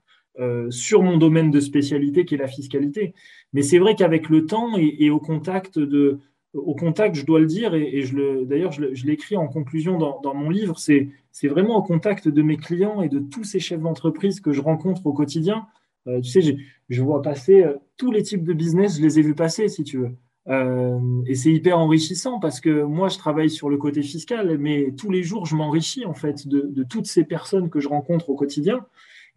[0.69, 3.13] sur mon domaine de spécialité qui est la fiscalité.
[3.51, 6.19] Mais c'est vrai qu'avec le temps et, au contact de,
[6.57, 8.03] au contact, je dois le dire, et,
[8.45, 11.09] d'ailleurs, je, l'écris en conclusion dans, mon livre, c'est,
[11.43, 15.05] vraiment au contact de mes clients et de tous ces chefs d'entreprise que je rencontre
[15.05, 15.67] au quotidien.
[16.05, 16.57] tu sais,
[16.89, 17.65] je vois passer
[17.97, 20.15] tous les types de business, je les ai vus passer, si tu veux.
[20.49, 24.93] Euh, et c'est hyper enrichissant parce que moi, je travaille sur le côté fiscal, mais
[24.97, 28.35] tous les jours, je m'enrichis en fait de, toutes ces personnes que je rencontre au
[28.35, 28.85] quotidien.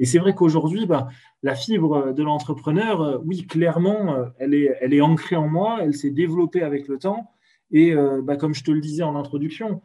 [0.01, 1.07] Et c'est vrai qu'aujourd'hui, bah,
[1.45, 6.11] la fibre de l'entrepreneur, euh, oui, clairement, euh, elle est, ancrée en moi, elle s'est
[6.11, 7.31] développée avec le temps.
[7.71, 7.95] Et
[8.25, 9.81] bah, comme je te le disais en introduction,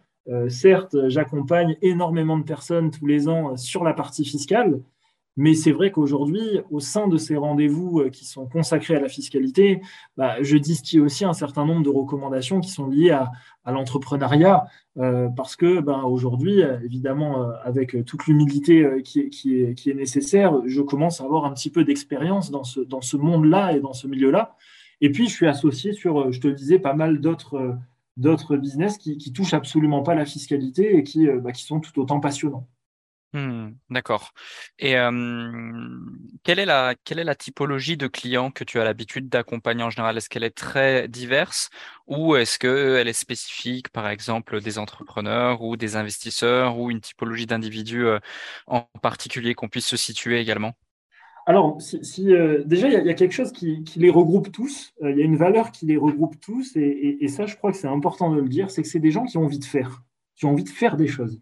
[0.48, 4.82] certes, j'accompagne énormément de personnes tous les ans sur la partie fiscale,
[5.38, 9.10] mais c'est vrai qu'aujourd'hui, au sein de ces rendez-vous euh, qui sont consacrés à la
[9.10, 9.82] fiscalité,
[10.16, 13.32] bah, je distille aussi un certain nombre de recommandations qui sont liées à,
[13.66, 14.66] l'entrepreneuriat,
[14.98, 21.20] euh, parce que bah, aujourd'hui, évidemment, euh, avec toute l'humilité qui, est, nécessaire, je commence
[21.20, 24.56] à avoir un petit peu d'expérience dans ce, monde-là et dans ce milieu-là.
[25.02, 29.18] Et puis, je suis associé sur, je te le disais, pas mal d'autres business qui,
[29.18, 32.68] qui touchent absolument pas la fiscalité et qui, bah, qui sont tout autant passionnants.
[33.34, 34.32] Mmh, d'accord.
[34.80, 34.94] Et
[36.44, 39.90] quelle est la quelle est la typologie de clients que tu as l'habitude d'accompagner en
[39.90, 40.16] général?
[40.18, 41.70] Est-ce qu'elle est très diverse
[42.08, 47.46] ou est-ce qu'elle est spécifique, par exemple, des entrepreneurs ou des investisseurs ou une typologie
[47.46, 48.06] d'individus
[48.68, 50.74] en particulier qu'on puisse se situer également?
[51.46, 52.32] Alors, si,
[52.66, 54.94] déjà, il y, a quelque chose qui, les regroupe tous.
[55.02, 57.88] Il y a une valeur qui les regroupe tous, et, ça, je crois que c'est
[57.88, 60.04] important de le dire, c'est que c'est des gens qui ont envie de faire,
[60.36, 61.42] qui ont envie de faire des choses,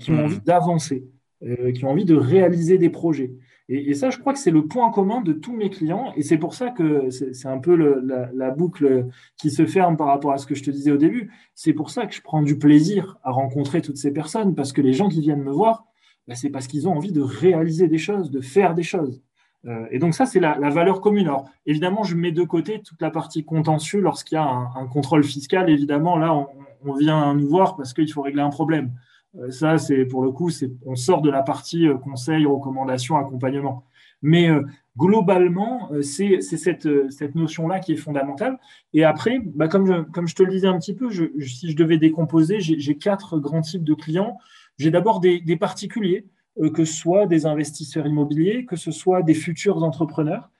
[0.00, 0.24] qui ont mmh.
[0.24, 1.06] envie d'avancer.
[1.42, 3.30] Euh, qui ont envie de réaliser des projets.
[3.68, 6.14] Et, ça, je crois que c'est le point commun de tous mes clients.
[6.16, 10.32] Et c'est pour ça que c'est un peu la, boucle qui se ferme par rapport
[10.32, 11.30] à ce que je te disais au début.
[11.54, 14.80] C'est pour ça que je prends du plaisir à rencontrer toutes ces personnes, parce que
[14.80, 15.84] les gens qui viennent me voir,
[16.26, 19.20] bah, c'est parce qu'ils ont envie de réaliser des choses, de faire des choses.
[19.66, 21.26] Euh, et donc ça, c'est la, valeur commune.
[21.26, 25.22] Alors, évidemment, je mets de côté toute la partie contentieux lorsqu'il y a un, contrôle
[25.22, 25.68] fiscal.
[25.68, 26.32] Évidemment, là,
[26.82, 28.92] on vient nous voir parce qu'il faut régler un problème.
[29.38, 30.50] Euh, ça, c'est pour le coup,
[30.84, 33.84] on sort de la partie euh, conseil, recommandation, accompagnement.
[34.22, 34.62] Mais euh,
[34.96, 36.86] globalement, c'est cette,
[37.34, 38.58] notion-là qui est fondamentale.
[38.94, 42.60] Et après, bah, comme, je, te le disais un petit peu, si je devais décomposer,
[42.60, 44.38] j'ai quatre grands types de clients.
[44.78, 46.26] J'ai d'abord des, particuliers,
[46.74, 50.50] que ce soit des investisseurs immobiliers, que ce soit des futurs entrepreneurs,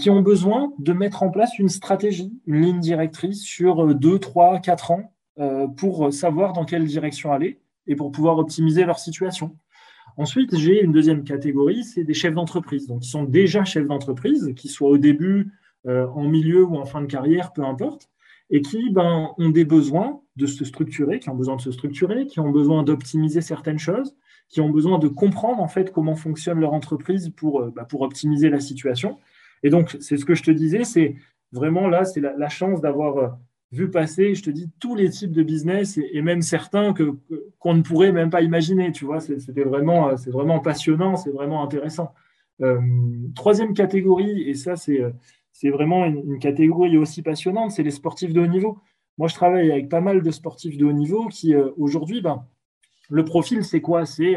[0.00, 4.60] qui ont besoin de mettre en place une stratégie, une ligne directrice sur deux, trois,
[4.60, 5.12] quatre ans
[5.76, 9.56] pour savoir dans quelle direction aller et pour pouvoir optimiser leur situation.
[10.16, 12.86] Ensuite, j'ai une deuxième catégorie, c'est des chefs d'entreprise.
[12.86, 15.52] Donc, ils sont déjà chefs d'entreprise, qu'ils soient au début,
[15.86, 18.08] euh, en milieu ou en fin de carrière, peu importe,
[18.50, 22.26] et qui ben, ont des besoins de se structurer, qui ont besoin de se structurer,
[22.26, 24.14] qui ont besoin d'optimiser certaines choses,
[24.48, 28.02] qui ont besoin de comprendre en fait comment fonctionne leur entreprise pour, euh, bah, pour
[28.02, 29.18] optimiser la situation.
[29.62, 31.16] Et donc, c'est ce que je te disais, c'est
[31.52, 33.28] vraiment là, c'est la, la, chance d'avoir euh,
[33.72, 36.94] vu passer, je te dis, tous les types de business et, même certains
[37.58, 38.92] qu'on ne pourrait même pas imaginer.
[38.92, 42.12] Tu vois, c'était vraiment, euh, c'est vraiment passionnant, c'est vraiment intéressant.
[42.60, 42.78] Euh,
[43.34, 45.10] troisième catégorie, et ça, c'est, euh,
[45.52, 48.78] c'est vraiment une, catégorie aussi passionnante, c'est les sportifs de haut niveau.
[49.16, 52.44] Moi, je travaille avec pas mal de sportifs de haut niveau qui, aujourd'hui, ben,
[53.08, 54.06] le profil, c'est quoi?
[54.06, 54.36] C'est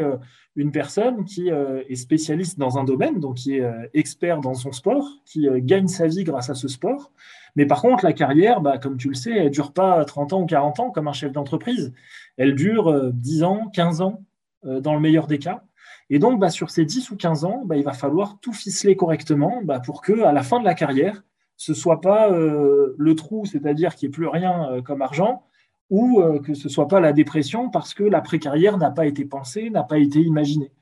[0.54, 3.64] une personne qui est spécialiste dans un domaine, donc qui est
[3.94, 7.12] expert dans son sport, qui gagne sa vie grâce à ce sport,
[7.56, 10.42] mais par contre, la carrière, bah, comme tu le sais, elle dure pas 30 ans
[10.42, 11.92] ou 40 ans comme un chef d'entreprise.
[12.36, 14.22] Elle dure 10 euh, ans, 15 ans,
[14.66, 15.64] euh, dans le meilleur des cas.
[16.10, 18.94] Et donc, bah, sur ces 10 ou 15 ans, bah, il va falloir tout ficeler
[18.94, 21.24] correctement pour que, à la fin de la carrière,
[21.56, 25.42] ce soit pas euh, le trou, c'est-à-dire qu'il n'y ait plus rien comme argent,
[25.90, 29.24] ou que ce ne soit pas la dépression parce que la précarrière n'a pas été
[29.24, 30.72] pensée, n'a pas été imaginée.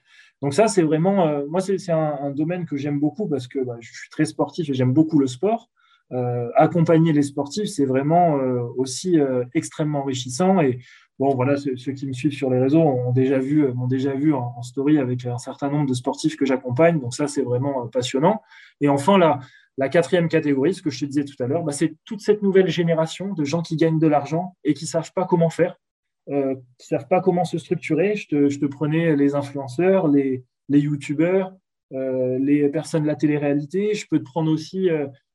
[0.41, 3.93] Donc ça, c'est vraiment, moi, c'est un, un, domaine que j'aime beaucoup parce que je
[3.93, 5.71] suis très sportif et j'aime beaucoup le sport.
[6.13, 10.61] Euh, accompagner les sportifs, c'est vraiment euh, aussi euh, extrêmement enrichissant.
[10.61, 10.79] Et
[11.19, 14.35] bon, voilà, ceux, qui me suivent sur les réseaux ont déjà vu, m'ont déjà vu
[14.35, 17.01] en, story avec un certain nombre de sportifs que j'accompagne.
[17.01, 18.43] Donc ça, c'est vraiment passionnant.
[18.81, 19.41] Et enfin, la,
[19.77, 22.43] la quatrième catégorie, ce que je te disais tout à l'heure, bah, c'est toute cette
[22.43, 25.81] nouvelle génération de gens qui gagnent de l'argent et qui savent pas comment faire,
[26.31, 28.17] euh, qui savent pas comment se structurer.
[28.17, 31.53] Je te, prenais les influenceurs, les, les youtubeurs,
[31.93, 33.95] euh, les personnes de la télé-réalité.
[33.95, 34.89] Je peux te prendre aussi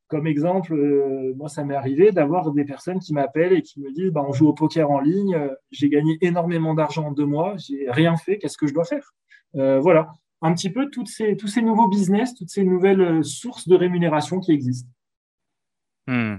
[0.09, 3.91] comme exemple, euh, moi, ça m'est arrivé d'avoir des personnes qui m'appellent et qui me
[3.91, 7.27] disent bah, on joue au poker en ligne, euh, j'ai gagné énormément d'argent en deux
[7.27, 9.13] mois, j'ai rien fait, qu'est-ce que je dois faire?
[9.55, 10.09] Euh, Voilà,
[10.41, 14.39] un petit peu toutes ces, tous ces nouveaux business, toutes ces nouvelles sources de rémunération
[14.39, 14.89] qui existent.
[16.07, 16.37] Hmm.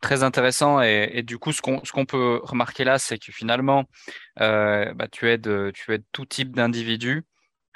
[0.00, 0.80] Très intéressant.
[0.80, 3.84] Et, du coup, ce qu'on ce qu'on peut remarquer là, c'est que finalement,
[4.36, 7.24] bah, tu, aides, tu aides tout type d'individus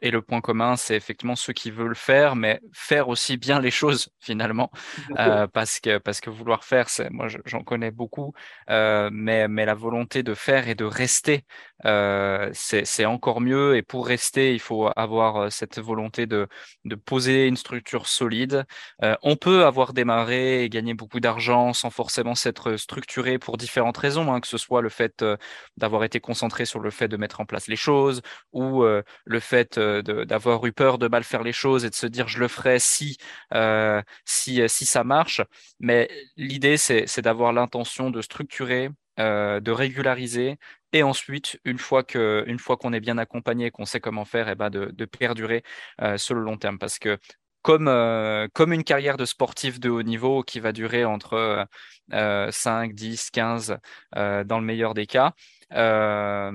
[0.03, 3.71] et le point commun, c'est effectivement ceux qui veulent faire, mais faire aussi bien les
[3.71, 4.71] choses finalement,
[5.19, 8.35] euh, parce que parce que vouloir faire, c'est moi j'en connais beaucoup,
[8.69, 11.45] euh, mais mais la volonté de faire et de rester,
[11.85, 13.77] euh, c'est encore mieux.
[13.77, 16.49] Et pour rester, il faut avoir euh, cette volonté de
[16.85, 18.65] de poser une structure solide.
[19.03, 23.97] Euh, on peut avoir démarré et gagner beaucoup d'argent sans forcément s'être structuré pour différentes
[23.99, 25.37] raisons, hein, que ce soit le fait euh,
[25.77, 28.23] d'avoir été concentré sur le fait de mettre en place les choses
[28.53, 28.85] ou
[29.25, 32.39] le fait d'avoir eu peur de mal faire les choses et de se dire je
[32.39, 33.17] le ferai si
[33.55, 35.41] euh, si si ça marche.
[35.81, 40.59] Mais l'idée c'est d'avoir l'intention de structurer, euh, de régulariser
[40.93, 44.49] et ensuite une fois que une fois qu'on est bien accompagné, qu'on sait comment faire,
[44.49, 45.63] et eh ben de, de perdurer
[46.01, 46.79] euh, sur le long terme.
[46.79, 47.19] Parce que
[47.63, 51.67] comme, euh, comme une carrière de sportif de haut niveau qui va durer entre
[52.13, 53.79] euh, 5, 10, 15
[54.17, 55.33] euh, dans le meilleur des cas,
[55.73, 56.53] euh,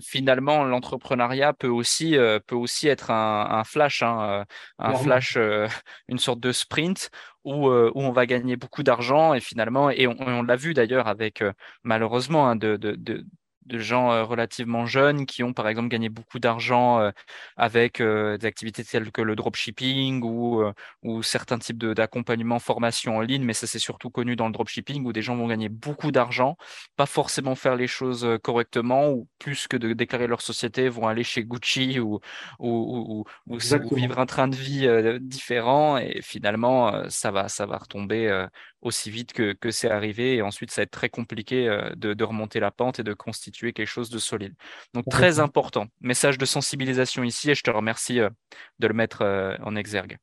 [0.00, 2.16] finalement, l'entrepreneuriat peut aussi
[2.46, 4.46] peut aussi être un, un flash, hein,
[4.78, 5.36] un flash,
[6.08, 7.10] une sorte de sprint
[7.44, 11.08] où, où on va gagner beaucoup d'argent et finalement, et on, on l'a vu d'ailleurs
[11.08, 11.42] avec
[11.82, 13.26] malheureusement hein, de, de, de,
[13.68, 17.10] de gens euh, relativement jeunes qui ont par exemple gagné beaucoup d'argent euh,
[17.56, 20.62] avec euh, des activités telles que le dropshipping ou,
[21.02, 25.04] ou certains types d'accompagnement, formation en ligne, mais ça c'est surtout connu dans le dropshipping
[25.04, 26.56] où des gens vont gagner beaucoup d'argent,
[26.96, 31.24] pas forcément faire les choses correctement ou plus que de déclarer leur société, vont aller
[31.24, 32.20] chez Gucci ou,
[32.58, 34.88] ou, ou, ou vivre un train de vie
[35.20, 38.46] différent et finalement ça va, ça va retomber
[38.80, 41.66] aussi vite que, que c'est arrivé et ensuite ça va être très compliqué
[41.96, 44.54] de, de remonter la pente et de constituer quelque chose de solide.
[44.94, 45.86] Donc très important.
[46.00, 48.30] Message de sensibilisation ici et je te remercie euh,
[48.78, 50.18] de le mettre euh, en exergue.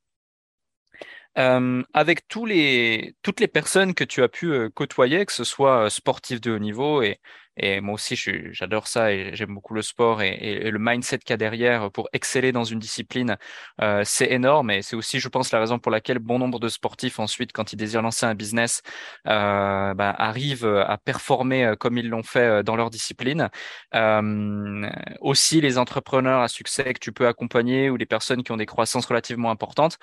[1.37, 5.89] Euh, avec tous les, toutes les personnes que tu as pu côtoyer, que ce soit
[5.89, 7.19] sportifs de haut niveau et,
[7.57, 8.15] et moi aussi,
[8.51, 12.09] j'adore ça et j'aime beaucoup le sport et, le mindset qu'il y a derrière pour
[12.13, 13.37] exceller dans une discipline,
[13.81, 16.67] euh, c'est énorme et c'est aussi, je pense, la raison pour laquelle bon nombre de
[16.69, 18.81] sportifs ensuite, quand ils désirent lancer un business,
[19.27, 23.49] euh, bah, arrivent à performer euh, comme ils l'ont fait euh, dans leur discipline.
[23.93, 24.89] Euh,
[25.21, 28.65] aussi, les entrepreneurs à succès que tu peux accompagner ou les personnes qui ont des
[28.65, 29.97] croissances relativement importantes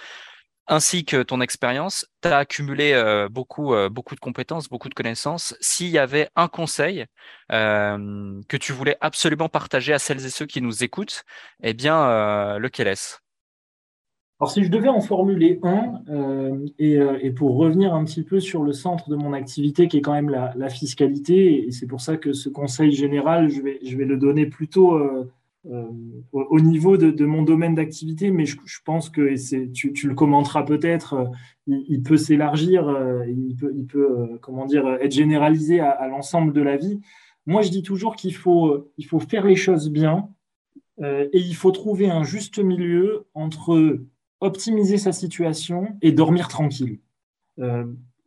[0.69, 4.95] ainsi que ton expérience, tu as accumulé euh, beaucoup, euh, beaucoup de compétences, beaucoup de
[4.95, 5.57] connaissances.
[5.61, 7.07] S'il y avait un conseil
[7.51, 11.25] euh, que tu voulais absolument partager à celles et ceux qui nous écoutent,
[11.63, 13.19] eh bien, lequel est-ce?
[14.41, 16.01] Alors, si je devais en formuler un,
[16.79, 20.15] et, pour revenir un petit peu sur le centre de mon activité, qui est quand
[20.15, 24.47] même la, fiscalité, et c'est pour ça que ce conseil général, je vais, le donner
[24.47, 24.99] plutôt
[25.65, 29.35] au niveau de, mon domaine d'activité, mais je, pense que
[29.73, 31.25] tu, le commenteras peut-être, euh,
[31.67, 37.01] il, peut s'élargir, euh, il peut, comment dire, être généralisé à, l'ensemble de la vie.
[37.47, 38.89] Moi, je dis toujours qu'il faut,
[39.29, 40.29] faire les choses bien
[41.01, 44.01] et il faut trouver un juste milieu entre
[44.41, 46.99] optimiser sa situation et dormir tranquille.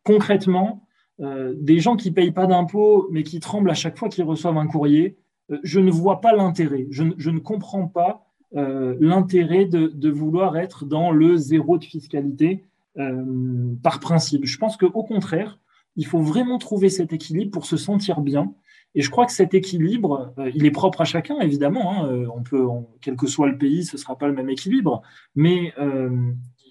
[0.04, 0.88] concrètement,
[1.20, 4.68] des gens qui payent pas d'impôts mais qui tremblent à chaque fois qu'ils reçoivent un
[4.68, 5.24] courrier, euh,
[5.64, 6.88] je ne vois pas l'intérêt.
[6.90, 8.26] Je, ne comprends pas
[8.56, 12.66] euh, l'intérêt de, vouloir être dans le zéro de fiscalité
[12.98, 14.46] euh, par principe.
[14.46, 15.60] Je pense qu'au contraire,
[15.96, 18.54] il faut vraiment trouver cet équilibre pour se sentir bien.
[18.96, 22.06] Et je crois que cet équilibre, il est propre à chacun, évidemment.
[22.06, 22.28] Hein.
[22.34, 22.66] on peut,
[23.02, 25.02] quel que soit le pays, ce ne sera pas le même équilibre.
[25.36, 25.74] Mais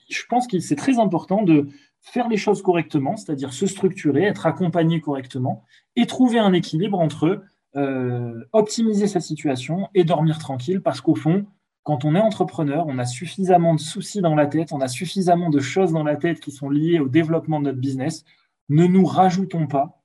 [0.09, 1.69] je pense que c'est très important de
[2.01, 5.65] faire les choses correctement, c'est-à-dire se structurer, être accompagné correctement
[5.97, 7.43] et trouver un équilibre entre
[7.77, 11.45] euh, optimiser sa situation et dormir tranquille parce qu'au fond,
[11.83, 15.51] quand on est entrepreneur, on a suffisamment de soucis dans la tête, on a suffisamment
[15.51, 18.25] de choses dans la tête qui sont liées au développement de notre business.
[18.69, 20.05] Ne nous rajoutons pas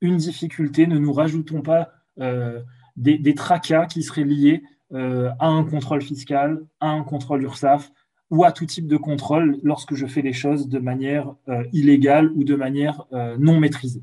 [0.00, 1.90] une difficulté, ne nous rajoutons pas
[2.20, 2.62] euh,
[2.96, 4.62] des, tracas qui seraient liés
[4.94, 7.92] euh, à un contrôle fiscal, à un contrôle URSAF
[8.30, 11.34] ou à tout type de contrôle lorsque je fais les choses de manière
[11.72, 13.04] illégale ou de manière
[13.38, 14.02] non maîtrisée.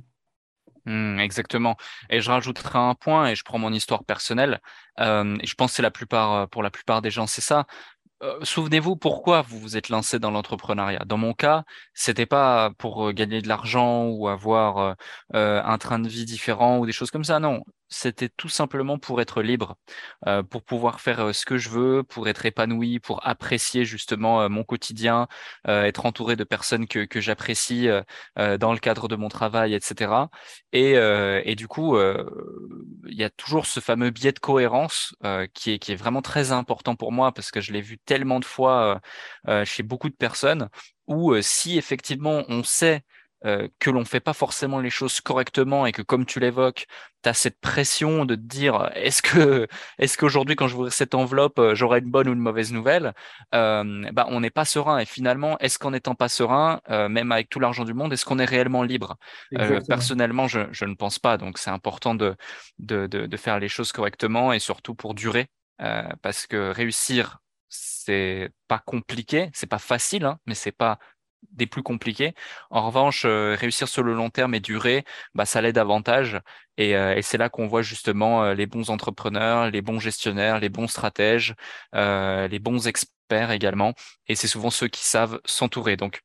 [0.86, 1.76] Mmh, exactement.
[2.10, 4.60] Et je rajouterai un point, et je prends mon histoire personnelle.
[5.00, 7.66] Euh, je pense que la plupart, euh, pour la plupart des gens, c'est ça.
[8.24, 11.04] Euh, souvenez-vous pourquoi vous vous êtes lancé dans l'entrepreneuriat?
[11.06, 11.64] Dans mon cas,
[11.94, 14.96] c'était pas pour gagner de l'argent ou avoir
[15.34, 17.40] un train de vie différent ou des choses comme ça.
[17.40, 19.76] Non, c'était tout simplement pour être libre,
[20.26, 24.42] euh, pour pouvoir faire euh, ce que je veux, pour être épanoui, pour apprécier justement
[24.42, 25.28] euh, mon quotidien,
[25.68, 27.88] être entouré de personnes que, que j'apprécie
[28.38, 30.30] dans le cadre de mon travail, etc.
[30.72, 35.14] Et, et du coup, il y a toujours ce fameux biais de cohérence
[35.54, 38.40] qui, est, qui est vraiment très important pour moi parce que je l'ai vu tellement
[38.40, 39.02] de fois
[39.66, 40.70] chez beaucoup de personnes
[41.08, 43.04] où si effectivement on sait
[43.46, 46.86] euh, que l'on fait pas forcément les choses correctement et que comme tu l'évoques,
[47.24, 49.68] tu as cette pression de te dire est-ce que
[50.00, 53.14] est-ce qu'aujourd'hui quand je ouvrir cette enveloppe, euh, j'aurai une bonne ou une mauvaise nouvelle
[53.56, 55.00] euh, bah, on n'est pas serein.
[55.00, 58.26] Et finalement est-ce qu'en étant pas serein, euh, même avec tout l'argent du monde, est-ce
[58.26, 59.18] qu'on est réellement libre?
[59.88, 61.38] Personnellement, je, je, ne pense pas.
[61.38, 62.36] Donc c'est important de,
[62.80, 65.48] de, de, de, faire les choses correctement et surtout pour durer
[66.22, 67.40] parce que réussir
[67.70, 71.00] c'est pas compliqué, c'est pas facile, hein, mais c'est pas
[71.52, 72.34] des plus compliqués.
[72.70, 75.04] En revanche, euh, réussir sur le long terme et durer,
[75.36, 76.40] bah, ça l'aide davantage.
[76.78, 80.60] Et, euh, et c'est là qu'on voit justement euh, les bons entrepreneurs, les bons gestionnaires,
[80.60, 81.56] les bons stratèges,
[81.94, 83.94] les bons experts également.
[84.28, 85.98] Et c'est souvent ceux qui savent s'entourer.
[85.98, 86.22] Donc,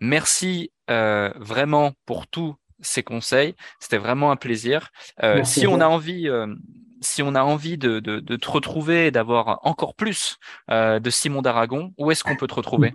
[0.00, 3.54] merci vraiment pour tous ces conseils.
[3.80, 4.90] C'était vraiment un plaisir.
[5.44, 6.28] si on a envie
[7.00, 10.38] si on a envie de, de, de te retrouver et d'avoir encore plus
[10.68, 12.94] de Simon d'Aragon, où est-ce qu'on peut te retrouver?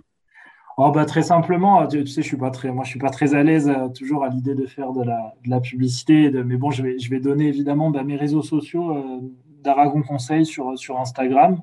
[0.80, 3.34] Oh, bah, très simplement, tu, sais, je suis pas très, moi, je suis pas très
[3.34, 6.30] à l'aise euh, toujours à l'idée de faire de la, publicité.
[6.30, 9.20] Mais bon, je vais, donner évidemment bah, mes réseaux sociaux euh,
[9.64, 10.68] d'Aragon Conseil sur,
[11.00, 11.60] Instagram.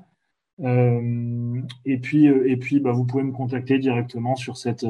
[0.60, 4.84] Euh, et puis, bah, vous pouvez me contacter directement sur cette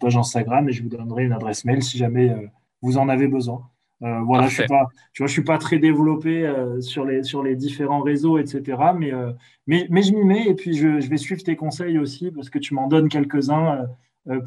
[0.00, 2.34] page Instagram et je vous donnerai une adresse mail si jamais
[2.80, 3.68] vous en avez besoin.
[4.02, 7.22] Euh, voilà, je suis pas, tu vois, je suis pas très développé euh, sur les
[7.22, 8.78] sur les différents réseaux, etc.
[8.98, 9.32] Mais euh,
[9.66, 12.50] mais, mais je m'y mets et puis je, je, vais suivre tes conseils aussi parce
[12.50, 13.86] que tu m'en donnes quelques-uns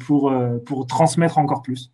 [0.00, 0.32] pour
[0.66, 1.92] pour transmettre encore plus.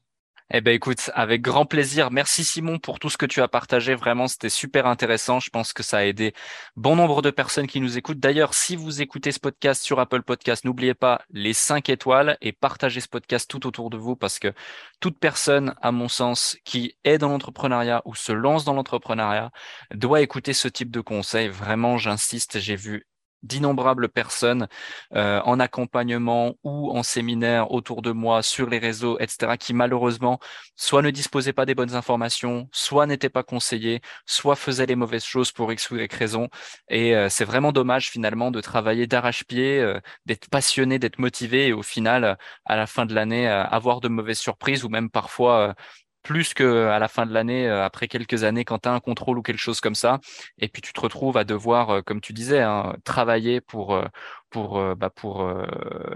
[0.55, 2.11] Eh ben écoute, avec grand plaisir.
[2.11, 3.95] Merci Simon pour tout ce que tu as partagé.
[3.95, 5.41] Vraiment, c'était super intéressant.
[5.41, 6.35] Je pense que ça a aidé
[6.77, 8.21] bon nombre de personnes qui nous écoutent.
[8.21, 12.53] D'ailleurs, si vous écoutez ce podcast sur Apple Podcast, n'oubliez pas les cinq étoiles et
[12.53, 14.53] partagez ce podcast tout autour de vous parce que
[15.01, 19.53] toute personne, à mon sens, qui est dans l'entrepreneuriat ou se lance dans l'entrepreneuriat
[19.95, 21.49] doit écouter ce type de conseils.
[21.49, 22.61] Vraiment, j'insiste.
[22.61, 23.07] J'ai vu
[23.43, 24.69] d'innombrables personnes
[25.15, 30.39] euh, en accompagnement ou en séminaire autour de moi, sur les réseaux, etc., qui malheureusement
[30.77, 35.25] soit ne disposaient pas des bonnes informations, soit n'étaient pas conseillés, soit faisaient les mauvaises
[35.25, 36.49] choses pour X ou Y raison.
[36.89, 41.73] Et euh, c'est vraiment dommage finalement de travailler d'arrache-pied, euh, d'être passionné, d'être motivé et
[41.73, 45.75] au final, à la fin de l'année, avoir de mauvaises surprises ou même parfois
[46.23, 49.39] plus qu'à la fin de l'année, euh, après quelques années, quand tu as un contrôle
[49.39, 50.21] ou quelque chose comme ça.
[50.59, 54.05] Et puis tu te retrouves à devoir, euh, comme tu disais, hein, travailler pour, euh,
[54.51, 55.51] pour, bah, pour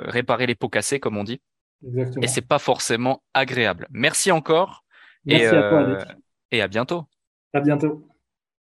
[0.04, 1.40] réparer les pots cassés, comme on dit.
[1.86, 2.22] Exactement.
[2.22, 3.86] Et c'est pas forcément agréable.
[3.90, 4.84] Merci encore.
[5.24, 5.98] Merci et, à toi,
[6.50, 7.04] et à bientôt.
[7.52, 8.06] À bientôt.